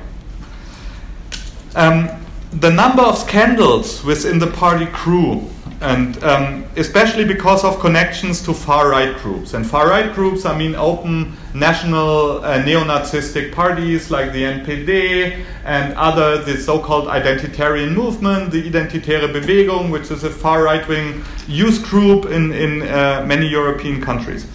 [1.77, 2.24] Um,
[2.61, 8.55] the number of scandals within the party grew, and um, especially because of connections to
[8.55, 9.55] far right groups.
[9.55, 15.45] And far right groups, I mean open national uh, neo Nazistic parties like the NPD
[15.65, 20.87] and other, the so called identitarian movement, the Identitäre Bewegung, which is a far right
[20.87, 24.47] wing youth group in, in uh, many European countries.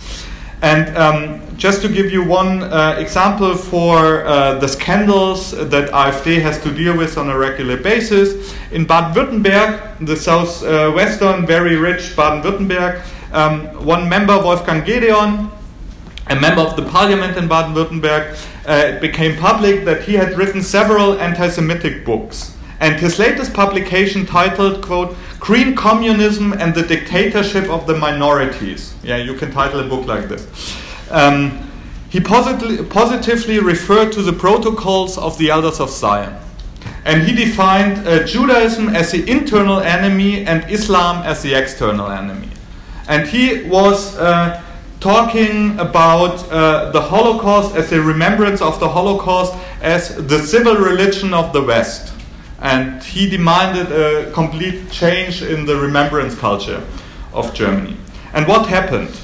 [0.62, 6.42] And um, just to give you one uh, example for uh, the scandals that AfD
[6.42, 12.16] has to deal with on a regular basis, in Baden Württemberg, the southwestern, very rich
[12.16, 15.52] Baden Württemberg, um, one member, Wolfgang Gedeon,
[16.28, 20.38] a member of the parliament in Baden Württemberg, uh, it became public that he had
[20.38, 22.56] written several anti Semitic books.
[22.80, 28.94] And his latest publication, titled, quote, Green Communism and the Dictatorship of the Minorities.
[29.04, 30.48] Yeah, you can title a book like this.
[31.10, 31.70] Um,
[32.10, 36.36] he posit- positively referred to the protocols of the Elders of Zion.
[37.06, 42.50] And he defined uh, Judaism as the internal enemy and Islam as the external enemy.
[43.08, 44.62] And he was uh,
[45.00, 51.34] talking about uh, the Holocaust as a remembrance of the Holocaust as the civil religion
[51.34, 52.14] of the West
[52.62, 56.84] and he demanded a complete change in the remembrance culture
[57.34, 57.96] of Germany.
[58.34, 59.16] And what happened?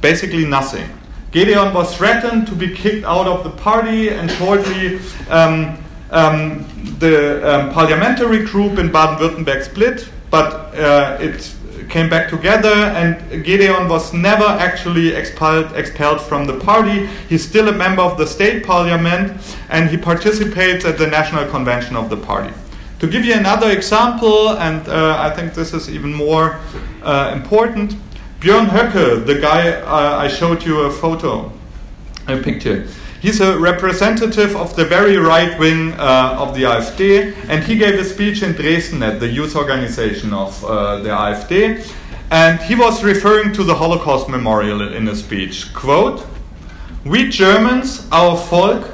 [0.00, 0.88] Basically, nothing.
[1.32, 5.76] Gedeon was threatened to be kicked out of the party, and shortly, um,
[6.10, 6.64] um,
[6.98, 11.54] the um, parliamentary group in Baden Württemberg split, but uh, it
[11.90, 17.06] came back together, and Gedeon was never actually expelled, expelled from the party.
[17.28, 21.96] He's still a member of the state parliament, and he participates at the national convention
[21.96, 22.54] of the party.
[23.00, 26.58] To give you another example, and uh, I think this is even more
[27.02, 27.96] uh, important,
[28.40, 31.50] Björn Höcke, the guy uh, I showed you a photo,
[32.28, 32.86] a picture.
[33.20, 37.98] He's a representative of the very right wing uh, of the AfD, and he gave
[37.98, 41.84] a speech in Dresden at the youth organization of uh, the AfD.
[42.30, 45.74] And he was referring to the Holocaust memorial in a speech.
[45.74, 46.24] Quote,
[47.04, 48.92] We Germans, our folk,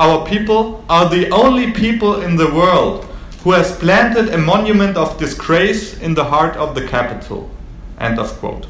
[0.00, 3.04] our people, are the only people in the world
[3.44, 7.50] who has planted a monument of disgrace in the heart of the capital.
[7.98, 8.66] End of quote.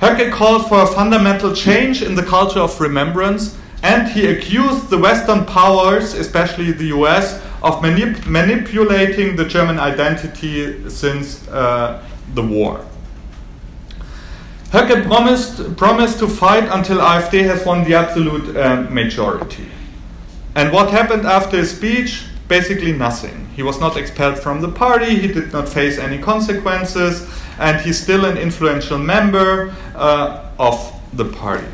[0.00, 4.98] Höcke called for a fundamental change in the culture of remembrance, and he accused the
[4.98, 12.02] Western powers, especially the US, of manip manipulating the German identity since uh,
[12.34, 12.84] the war.
[14.70, 19.66] Höcke promised, promised to fight until AfD has won the absolute uh, majority.
[20.54, 22.24] And what happened after his speech?
[22.48, 23.48] Basically nothing.
[23.54, 27.28] He was not expelled from the party, he did not face any consequences,
[27.60, 31.68] and he's still an influential member uh, of the party.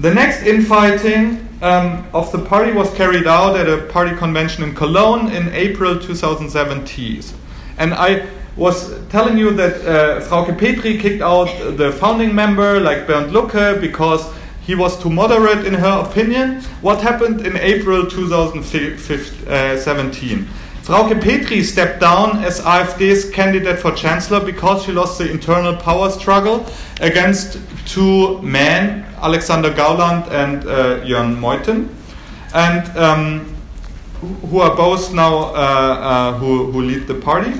[0.00, 4.74] The next infighting um, of the party was carried out at a party convention in
[4.74, 7.22] Cologne in April 2017.
[7.78, 13.06] And I was telling you that uh, Frauke Petry kicked out the founding member, like
[13.06, 14.26] Bernd Lucke, because
[14.62, 16.60] he was too moderate in her opinion.
[16.82, 20.48] What happened in April 2017?
[20.86, 26.08] Frauke Petry stepped down as AfD's candidate for chancellor because she lost the internal power
[26.10, 26.64] struggle
[27.00, 31.88] against two men, Alexander Gauland and uh, Jörg Meuthen,
[32.54, 33.56] and um,
[34.48, 37.52] who are both now uh, uh, who, who lead the party.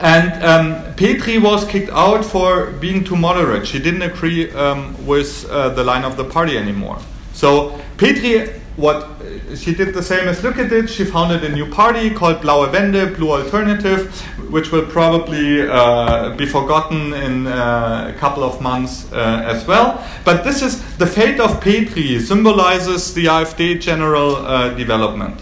[0.00, 3.66] And um, Petry was kicked out for being too moderate.
[3.66, 6.98] She didn't agree um, with uh, the line of the party anymore.
[7.32, 9.08] So Petry, what
[9.56, 10.88] she did the same as Lücke did.
[10.88, 14.08] She founded a new party called Blaue Wende, Blue Alternative,
[14.50, 20.06] which will probably uh, be forgotten in uh, a couple of months uh, as well.
[20.24, 25.40] But this is the fate of Petry, symbolizes the AfD general uh, development.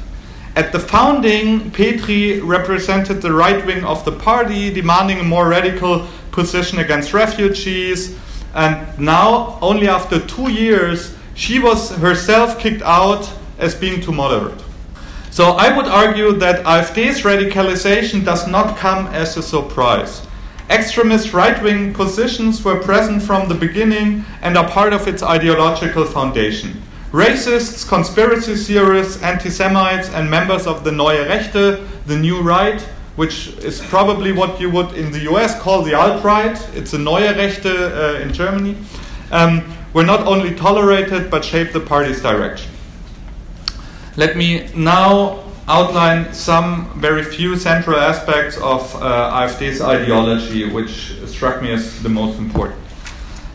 [0.56, 6.06] At the founding, Petry represented the right wing of the party, demanding a more radical
[6.32, 8.16] position against refugees.
[8.54, 14.60] And now, only after two years, she was herself kicked out as being too moderate.
[15.30, 20.26] So I would argue that AfD's radicalization does not come as a surprise.
[20.70, 26.06] Extremist right wing positions were present from the beginning and are part of its ideological
[26.06, 26.82] foundation.
[27.12, 32.80] Racists, conspiracy theorists, anti Semites, and members of the Neue Rechte, the New Right,
[33.16, 36.98] which is probably what you would in the US call the alt right, it's a
[36.98, 38.76] Neue Rechte uh, in Germany,
[39.30, 39.62] um,
[39.96, 42.70] were not only tolerated but shaped the party's direction.
[44.14, 51.62] Let me now outline some very few central aspects of uh, AfD's ideology, which struck
[51.62, 52.78] me as the most important.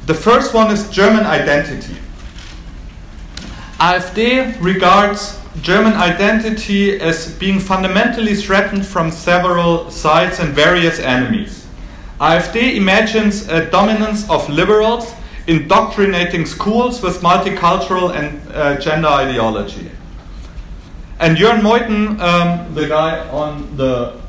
[0.07, 1.97] The first one is German identity.
[3.79, 11.67] AfD regards German identity as being fundamentally threatened from several sides and various enemies.
[12.19, 15.13] AfD imagines a dominance of liberals
[15.47, 19.91] indoctrinating schools with multicultural and uh, gender ideology.
[21.19, 24.19] And Jörg Meuthen, um, the guy on the,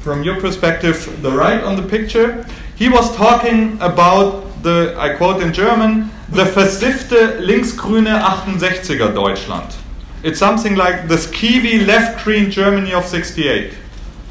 [0.00, 2.44] from your perspective, the right on the picture,
[2.76, 8.20] he was talking about the, I quote in German, the versiffte linksgrüne
[8.58, 9.74] 68er Deutschland.
[10.22, 13.72] It's something like the skeevy left green Germany of 68.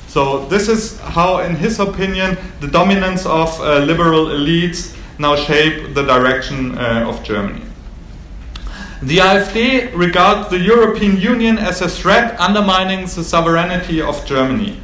[0.07, 5.93] So, this is how, in his opinion, the dominance of uh, liberal elites now shape
[5.93, 7.61] the direction uh, of Germany.
[9.01, 14.79] The AfD regards the European Union as a threat undermining the sovereignty of Germany.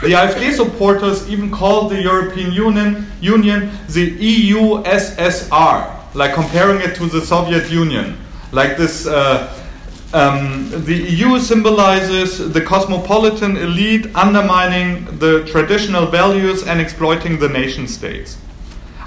[0.00, 6.94] The AfD supporters even called the European Union, Union the EU SSR, like comparing it
[6.96, 8.16] to the Soviet Union.
[8.52, 9.52] Like this, uh,
[10.14, 17.86] um, the EU symbolizes the cosmopolitan elite undermining the traditional values and exploiting the nation
[17.86, 18.38] states.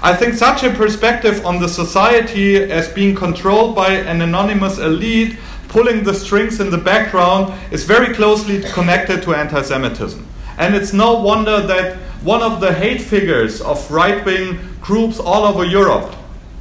[0.04, 5.38] I think such a perspective on the society as being controlled by an anonymous elite
[5.68, 10.26] pulling the strings in the background is very closely connected to anti Semitism.
[10.58, 15.44] And it's no wonder that one of the hate figures of right wing groups all
[15.44, 16.12] over Europe,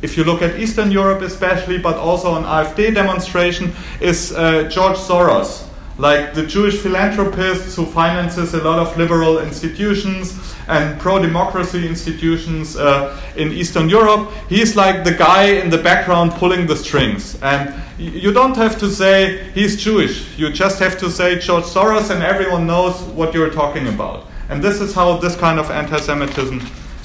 [0.03, 4.97] if you look at Eastern Europe especially, but also on AfD demonstration, is uh, George
[4.97, 5.67] Soros
[5.97, 12.77] like the Jewish philanthropist who finances a lot of liberal institutions and pro democracy institutions
[12.77, 14.31] uh, in Eastern Europe.
[14.47, 17.37] He's like the guy in the background pulling the strings.
[17.41, 22.09] And you don't have to say he's Jewish, you just have to say George Soros,
[22.09, 24.27] and everyone knows what you're talking about.
[24.49, 26.61] And this is how this kind of anti Semitism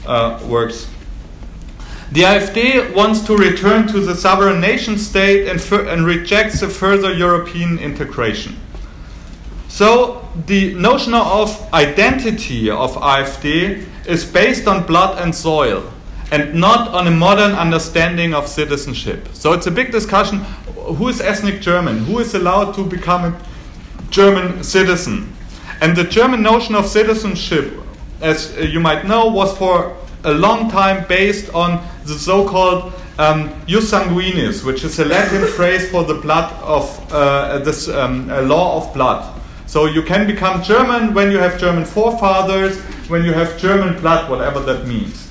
[0.07, 0.89] uh, works.
[2.13, 7.13] The AfD wants to return to the sovereign nation state and, and rejects a further
[7.13, 8.57] European integration.
[9.77, 15.93] So the notion of identity of AfD is based on blood and soil
[16.33, 19.29] and not on a modern understanding of citizenship.
[19.35, 20.39] So it's a big discussion
[20.97, 22.07] who is ethnic German?
[22.07, 23.41] Who is allowed to become a
[24.09, 25.31] German citizen?
[25.83, 27.79] And the German notion of citizenship,
[28.23, 33.53] as you might know, was for a long time based on the so called um,
[33.67, 38.79] jus sanguinis, which is a Latin phrase for the blood of uh, this um, law
[38.79, 39.35] of blood.
[39.67, 44.31] So you can become German when you have German forefathers, when you have German blood,
[44.31, 45.29] whatever that means.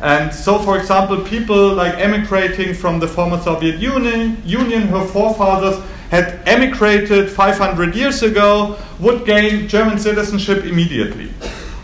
[0.00, 5.82] And so, for example, people like emigrating from the former Soviet Union, Union her forefathers
[6.10, 11.28] had emigrated 500 years ago, would gain German citizenship immediately.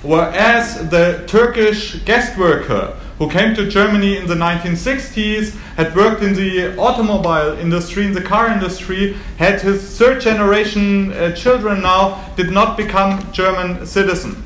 [0.02, 6.32] Whereas the Turkish guest worker who came to Germany in the 1960s, had worked in
[6.32, 12.50] the automobile industry, in the car industry, had his third generation uh, children now, did
[12.50, 14.42] not become German citizen.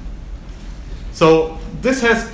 [1.12, 2.28] So this has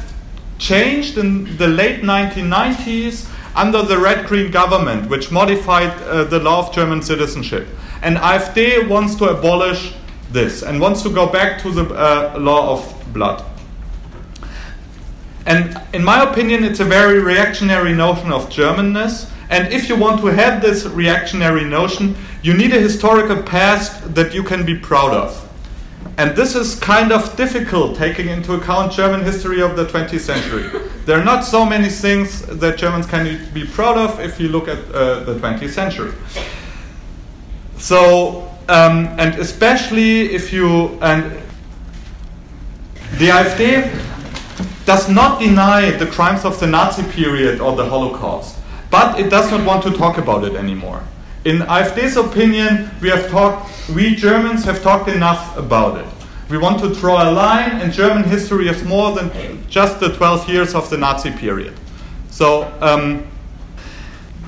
[0.59, 6.67] changed in the late 1990s under the red green government, which modified uh, the law
[6.67, 7.69] of German citizenship.
[8.01, 9.93] And AfD wants to abolish
[10.33, 13.45] this and wants to go back to the uh, law of blood.
[15.51, 19.29] And in my opinion, it's a very reactionary notion of Germanness.
[19.51, 24.33] And if you want to have this reactionary notion, you need a historical past that
[24.33, 25.49] you can be proud of.
[26.19, 30.71] And this is kind of difficult taking into account German history of the 20th century.
[31.05, 34.69] there are not so many things that Germans can be proud of if you look
[34.69, 36.13] at uh, the 20th century.
[37.77, 41.25] so, um, and especially if you, and
[43.19, 44.10] the AfD
[44.91, 48.57] does not deny the crimes of the Nazi period or the Holocaust,
[48.91, 51.01] but it does not want to talk about it anymore.
[51.45, 56.07] In AfD's opinion, we have talked, we Germans have talked enough about it.
[56.49, 59.31] We want to draw a line, and German history is more than
[59.69, 61.75] just the 12 years of the Nazi period.
[62.31, 63.29] So, um,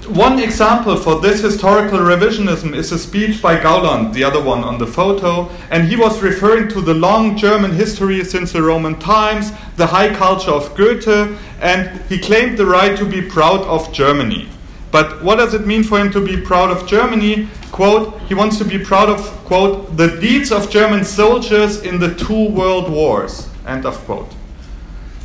[0.07, 4.79] one example for this historical revisionism is a speech by Gauland, the other one on
[4.79, 9.53] the photo, and he was referring to the long German history since the Roman times,
[9.77, 14.49] the high culture of Goethe, and he claimed the right to be proud of Germany.
[14.91, 17.49] But what does it mean for him to be proud of Germany?
[17.71, 22.15] Quote, he wants to be proud of, quote, the deeds of German soldiers in the
[22.15, 24.35] two world wars, end of quote.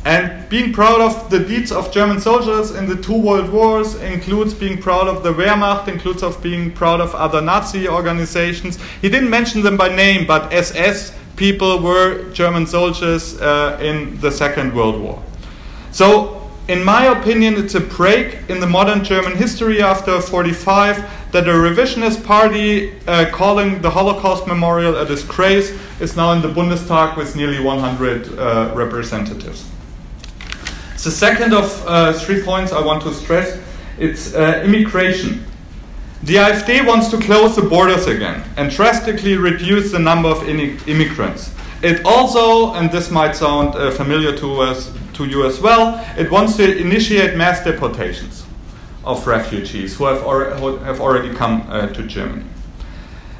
[0.08, 4.54] And being proud of the deeds of German soldiers in the two world wars includes
[4.54, 8.78] being proud of the Wehrmacht, includes of being proud of other Nazi organizations.
[9.02, 14.30] He didn't mention them by name, but SS people were German soldiers uh, in the
[14.30, 15.22] Second World War.
[15.90, 21.46] So, in my opinion, it's a break in the modern German history after 45 that
[21.46, 27.18] a revisionist party uh, calling the Holocaust Memorial a disgrace is now in the Bundestag
[27.18, 29.68] with nearly 100 uh, representatives.
[31.02, 33.60] The second of uh, three points I want to stress
[33.98, 35.44] it's uh, immigration.
[36.22, 41.52] The AfD wants to close the borders again and drastically reduce the number of immigrants.
[41.82, 46.30] It also, and this might sound uh, familiar to us, to you as well, it
[46.30, 48.44] wants to initiate mass deportations
[49.04, 52.44] of refugees who have, or, who have already come uh, to Germany.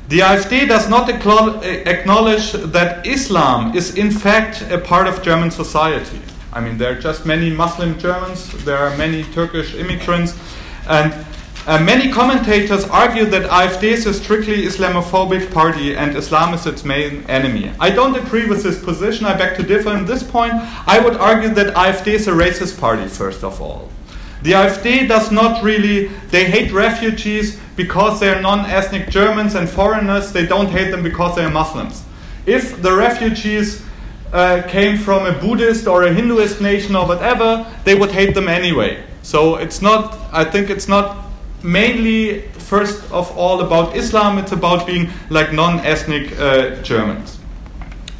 [0.09, 6.21] The AfD does not acknowledge that Islam is in fact a part of German society.
[6.53, 10.35] I mean, there are just many Muslim Germans, there are many Turkish immigrants,
[10.89, 11.13] and
[11.67, 16.83] uh, many commentators argue that AfD is a strictly Islamophobic party and Islam is its
[16.83, 17.71] main enemy.
[17.79, 19.27] I don't agree with this position.
[19.27, 20.55] I beg to differ on this point.
[20.87, 23.91] I would argue that AfD is a racist party, first of all.
[24.43, 29.69] The AfD does not really, they hate refugees because they are non ethnic Germans and
[29.69, 30.33] foreigners.
[30.33, 32.03] They don't hate them because they are Muslims.
[32.47, 33.85] If the refugees
[34.33, 38.49] uh, came from a Buddhist or a Hinduist nation or whatever, they would hate them
[38.49, 39.03] anyway.
[39.23, 41.25] So it's not, I think it's not
[41.63, 47.39] mainly, first of all, about Islam, it's about being like non ethnic uh, Germans.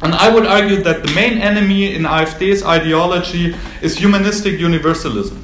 [0.01, 5.43] And I would argue that the main enemy in AfD's ideology is humanistic universalism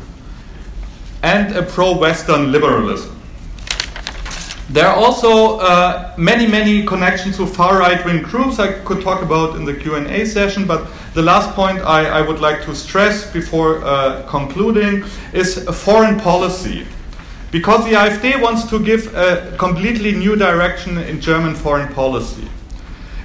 [1.21, 3.14] and a pro Western liberalism.
[4.69, 9.55] There are also uh, many, many connections to far right-wing groups I could talk about
[9.57, 13.83] in the Q&A session, but the last point I, I would like to stress before
[13.85, 15.03] uh, concluding
[15.33, 16.87] is foreign policy.
[17.51, 22.49] Because the AfD wants to give a completely new direction in German foreign policy.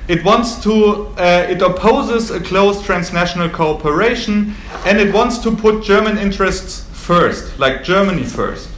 [0.09, 5.85] It wants to, uh, it opposes a close transnational cooperation, and it wants to put
[5.85, 8.69] German interests first, like Germany first.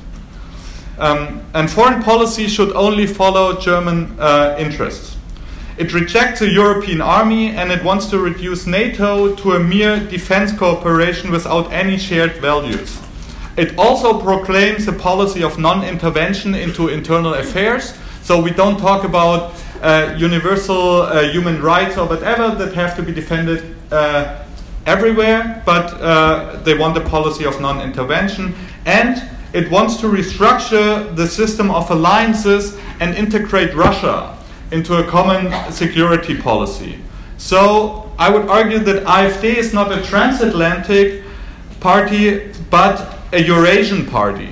[1.02, 5.16] Um, and foreign policy should only follow German uh, interests.
[5.76, 10.56] It rejects a European army and it wants to reduce NATO to a mere defense
[10.56, 13.00] cooperation without any shared values.
[13.56, 19.02] It also proclaims a policy of non intervention into internal affairs, so we don't talk
[19.02, 24.44] about uh, universal uh, human rights or whatever that have to be defended uh,
[24.86, 28.54] everywhere, but uh, they want a policy of non intervention.
[28.86, 29.20] And
[29.52, 34.36] it wants to restructure the system of alliances and integrate Russia
[34.70, 36.98] into a common security policy.
[37.36, 41.24] So I would argue that AfD is not a transatlantic
[41.80, 44.50] party, but a Eurasian party.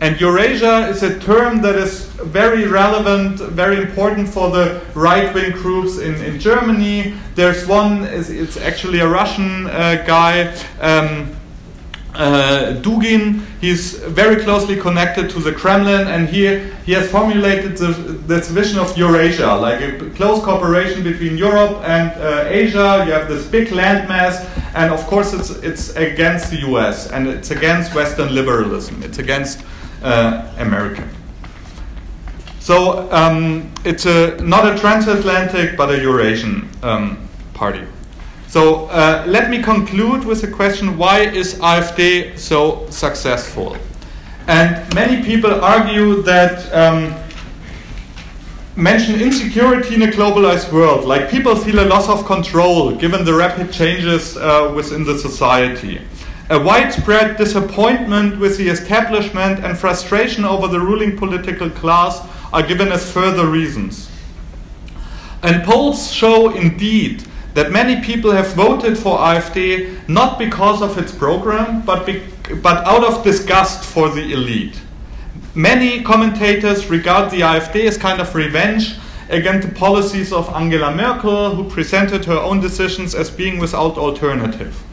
[0.00, 5.52] And Eurasia is a term that is very relevant, very important for the right wing
[5.52, 7.14] groups in, in Germany.
[7.34, 10.54] There's one, it's actually a Russian uh, guy.
[10.80, 11.35] Um,
[12.16, 13.42] uh, Dugin.
[13.60, 17.88] He's very closely connected to the Kremlin, and he, he has formulated the,
[18.26, 23.04] this vision of Eurasia, like a close cooperation between Europe and uh, Asia.
[23.06, 27.50] You have this big landmass, and of course, it's, it's against the US and it's
[27.50, 29.64] against Western liberalism, it's against
[30.02, 31.08] uh, America.
[32.60, 37.86] So um, it's a, not a transatlantic, but a Eurasian um, party.
[38.48, 43.76] So uh, let me conclude with the question why is AfD so successful?
[44.46, 47.12] And many people argue that um,
[48.76, 53.34] mention insecurity in a globalized world, like people feel a loss of control given the
[53.34, 56.00] rapid changes uh, within the society.
[56.48, 62.20] A widespread disappointment with the establishment and frustration over the ruling political class
[62.52, 64.08] are given as further reasons.
[65.42, 67.24] And polls show indeed
[67.56, 72.22] that many people have voted for AfD not because of its program, but, be,
[72.62, 74.78] but out of disgust for the elite.
[75.54, 78.96] Many commentators regard the AfD as kind of revenge
[79.30, 84.84] against the policies of Angela Merkel, who presented her own decisions as being without alternative.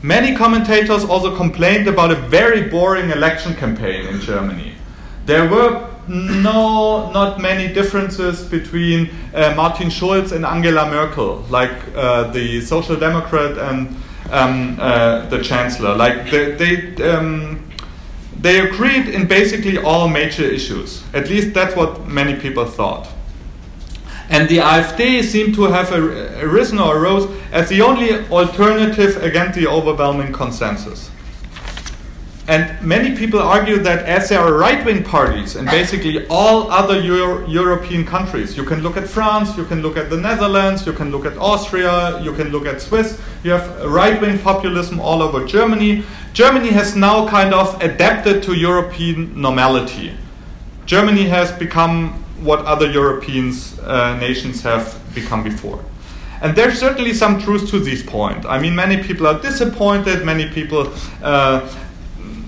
[0.00, 4.74] Many commentators also complained about a very boring election campaign in Germany.
[5.26, 12.24] There were no, not many differences between uh, Martin Schulz and Angela Merkel, like uh,
[12.32, 13.96] the Social Democrat and
[14.30, 15.94] um, uh, the Chancellor.
[15.94, 17.68] Like they, they, um,
[18.38, 21.02] they agreed in basically all major issues.
[21.14, 23.08] At least that's what many people thought.
[24.30, 29.66] And the AfD seemed to have arisen or arose as the only alternative against the
[29.66, 31.10] overwhelming consensus.
[32.46, 37.00] And many people argue that as there are right wing parties in basically all other
[37.00, 40.92] Euro- European countries, you can look at France, you can look at the Netherlands, you
[40.92, 45.22] can look at Austria, you can look at Swiss, you have right wing populism all
[45.22, 46.04] over Germany.
[46.34, 50.12] Germany has now kind of adapted to European normality.
[50.84, 55.82] Germany has become what other European uh, nations have become before.
[56.42, 58.44] And there's certainly some truth to this point.
[58.44, 60.92] I mean, many people are disappointed, many people
[61.22, 61.66] uh,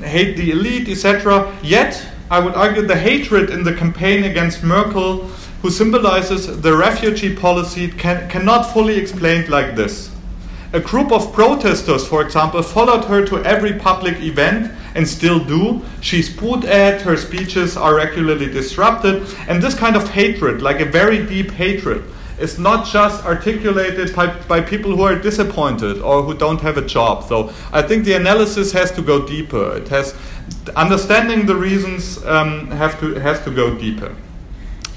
[0.03, 1.57] hate the elite, etc.
[1.63, 5.25] Yet, I would argue the hatred in the campaign against Merkel,
[5.63, 10.11] who symbolizes the refugee policy, can, cannot fully explained like this.
[10.73, 15.83] A group of protesters, for example, followed her to every public event and still do.
[16.01, 20.85] She's put at, her speeches are regularly disrupted, and this kind of hatred, like a
[20.85, 22.03] very deep hatred,
[22.39, 26.87] is not just articulated by, by people who are disappointed or who don't have a
[26.87, 27.25] job.
[27.25, 29.77] So I think the analysis has to go deeper.
[29.77, 30.15] It has
[30.75, 34.15] understanding the reasons um, have to has to go deeper.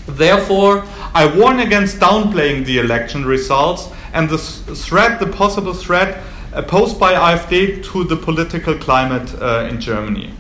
[0.06, 0.84] Therefore,
[1.14, 6.24] I warn against downplaying the election results and the threat, the possible threat
[6.54, 10.32] uh, posed by AfD to the political climate uh, in Germany.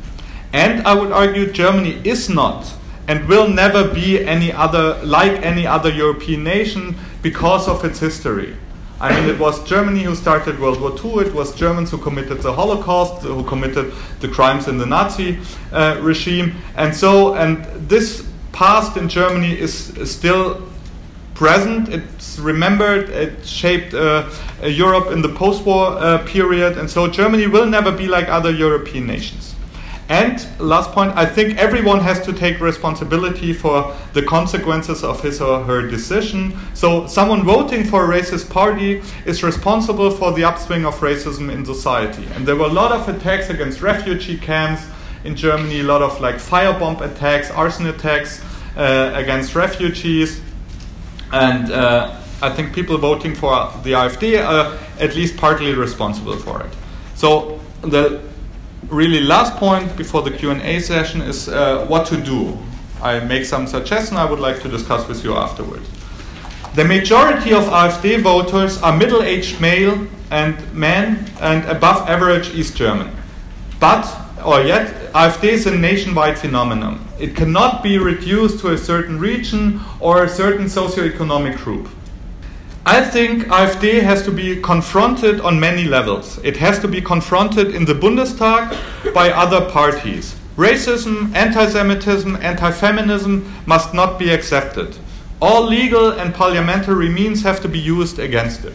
[0.54, 2.74] And I would argue Germany is not
[3.10, 8.56] and will never be any other like any other European nation because of its history.
[9.02, 11.26] I mean, it was Germany who started World War II.
[11.28, 15.40] It was Germans who committed the Holocaust, who committed the crimes in the Nazi
[15.72, 20.62] uh, regime, and so and this past in Germany is still
[21.34, 21.90] present.
[21.90, 23.10] It's remembered.
[23.10, 24.30] It shaped uh,
[24.62, 29.08] Europe in the post-war uh, period, and so Germany will never be like other European
[29.08, 29.56] nations.
[30.10, 35.40] And last point, I think everyone has to take responsibility for the consequences of his
[35.40, 36.58] or her decision.
[36.74, 41.64] So, someone voting for a racist party is responsible for the upswing of racism in
[41.64, 42.28] society.
[42.34, 44.82] And there were a lot of attacks against refugee camps
[45.24, 48.44] in Germany, a lot of like firebomb attacks, arson attacks
[48.76, 50.42] uh, against refugees.
[51.32, 56.64] And uh, I think people voting for the AfD are at least partly responsible for
[56.64, 56.74] it.
[57.14, 58.29] So, the
[58.90, 62.58] really last point before the Q&A session is uh, what to do.
[63.02, 65.88] I make some suggestions I would like to discuss with you afterwards.
[66.76, 73.16] The majority of AfD voters are middle-aged male and men and above average East German.
[73.80, 74.06] But,
[74.46, 77.06] or yet, AfD is a nationwide phenomenon.
[77.20, 81.90] It cannot be reduced to a certain region or a certain socioeconomic group.
[82.90, 86.40] I think AfD has to be confronted on many levels.
[86.44, 90.36] It has to be confronted in the Bundestag by other parties.
[90.58, 94.98] Racism, anti Semitism, anti feminism must not be accepted.
[95.40, 98.74] All legal and parliamentary means have to be used against it.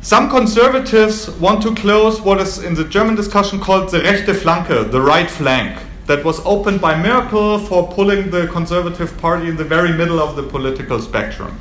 [0.00, 4.90] Some conservatives want to close what is in the German discussion called the rechte Flanke,
[4.90, 9.70] the right flank, that was opened by Merkel for pulling the Conservative Party in the
[9.76, 11.56] very middle of the political spectrum.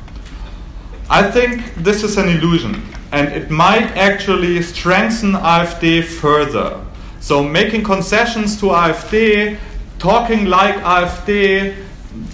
[1.12, 2.82] I think this is an illusion,
[3.12, 6.80] and it might actually strengthen AfD further.
[7.20, 9.58] So, making concessions to AfD,
[10.00, 11.76] talking like AfD,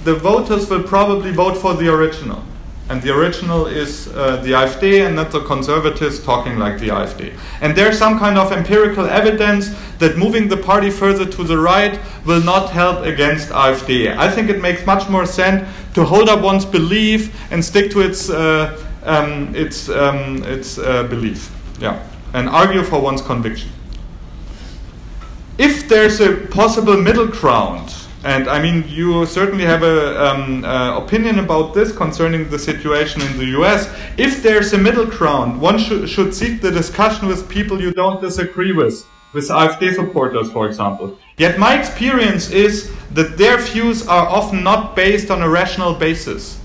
[0.03, 2.43] the voters will probably vote for the original.
[2.89, 7.35] And the original is uh, the AfD and not the conservatives talking like the AfD.
[7.61, 11.99] And there's some kind of empirical evidence that moving the party further to the right
[12.25, 14.15] will not help against AfD.
[14.15, 15.67] I think it makes much more sense
[15.97, 21.01] to hold up one's belief and stick to its, uh, um, its, um, its uh,
[21.09, 21.51] belief.
[21.79, 22.07] Yeah.
[22.33, 23.71] And argue for one's conviction.
[25.57, 30.99] If there's a possible middle ground, and I mean, you certainly have an um, uh,
[31.03, 33.89] opinion about this concerning the situation in the US.
[34.17, 38.21] If there's a middle ground, one sh- should seek the discussion with people you don't
[38.21, 39.03] disagree with
[39.37, 41.15] with AfD supporters, for example.
[41.37, 46.59] Yet my experience is that their views are often not based on a rational basis,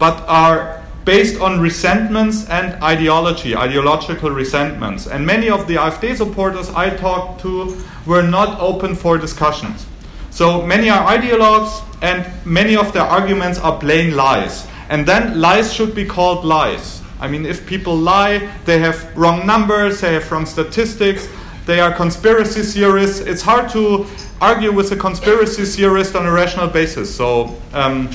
[0.00, 5.06] but are based on resentments and ideology, ideological resentments.
[5.06, 9.86] And many of the AfD supporters I talked to were not open for discussions.
[10.30, 14.66] So many are ideologues, and many of their arguments are plain lies.
[14.88, 17.02] And then lies should be called lies.
[17.20, 21.28] I mean, if people lie, they have wrong numbers, they have wrong statistics,
[21.66, 23.20] they are conspiracy theorists.
[23.20, 24.06] It's hard to
[24.40, 27.14] argue with a conspiracy theorist on a rational basis.
[27.14, 28.08] So, um,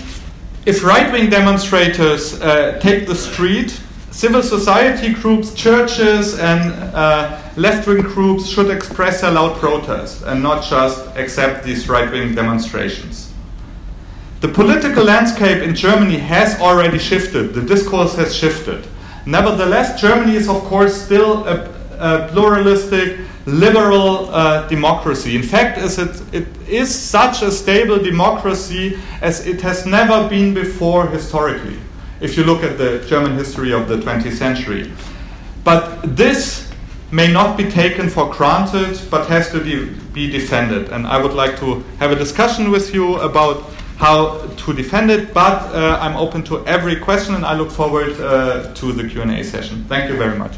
[0.65, 3.79] if right wing demonstrators uh, take the street,
[4.11, 10.41] civil society groups, churches, and uh, left wing groups should express a loud protest and
[10.41, 13.33] not just accept these right wing demonstrations.
[14.41, 18.87] The political landscape in Germany has already shifted, the discourse has shifted.
[19.25, 23.19] Nevertheless, Germany is, of course, still a, a pluralistic,
[23.51, 25.35] liberal uh, democracy.
[25.35, 30.53] In fact, is it, it is such a stable democracy as it has never been
[30.53, 31.77] before historically,
[32.19, 34.91] if you look at the German history of the 20th century.
[35.63, 36.71] But this
[37.11, 40.91] may not be taken for granted, but has to de be defended.
[40.91, 43.63] And I would like to have a discussion with you about
[43.97, 48.19] how to defend it, but uh, I'm open to every question and I look forward
[48.19, 49.85] uh, to the Q&A session.
[49.87, 50.53] Thank you very much.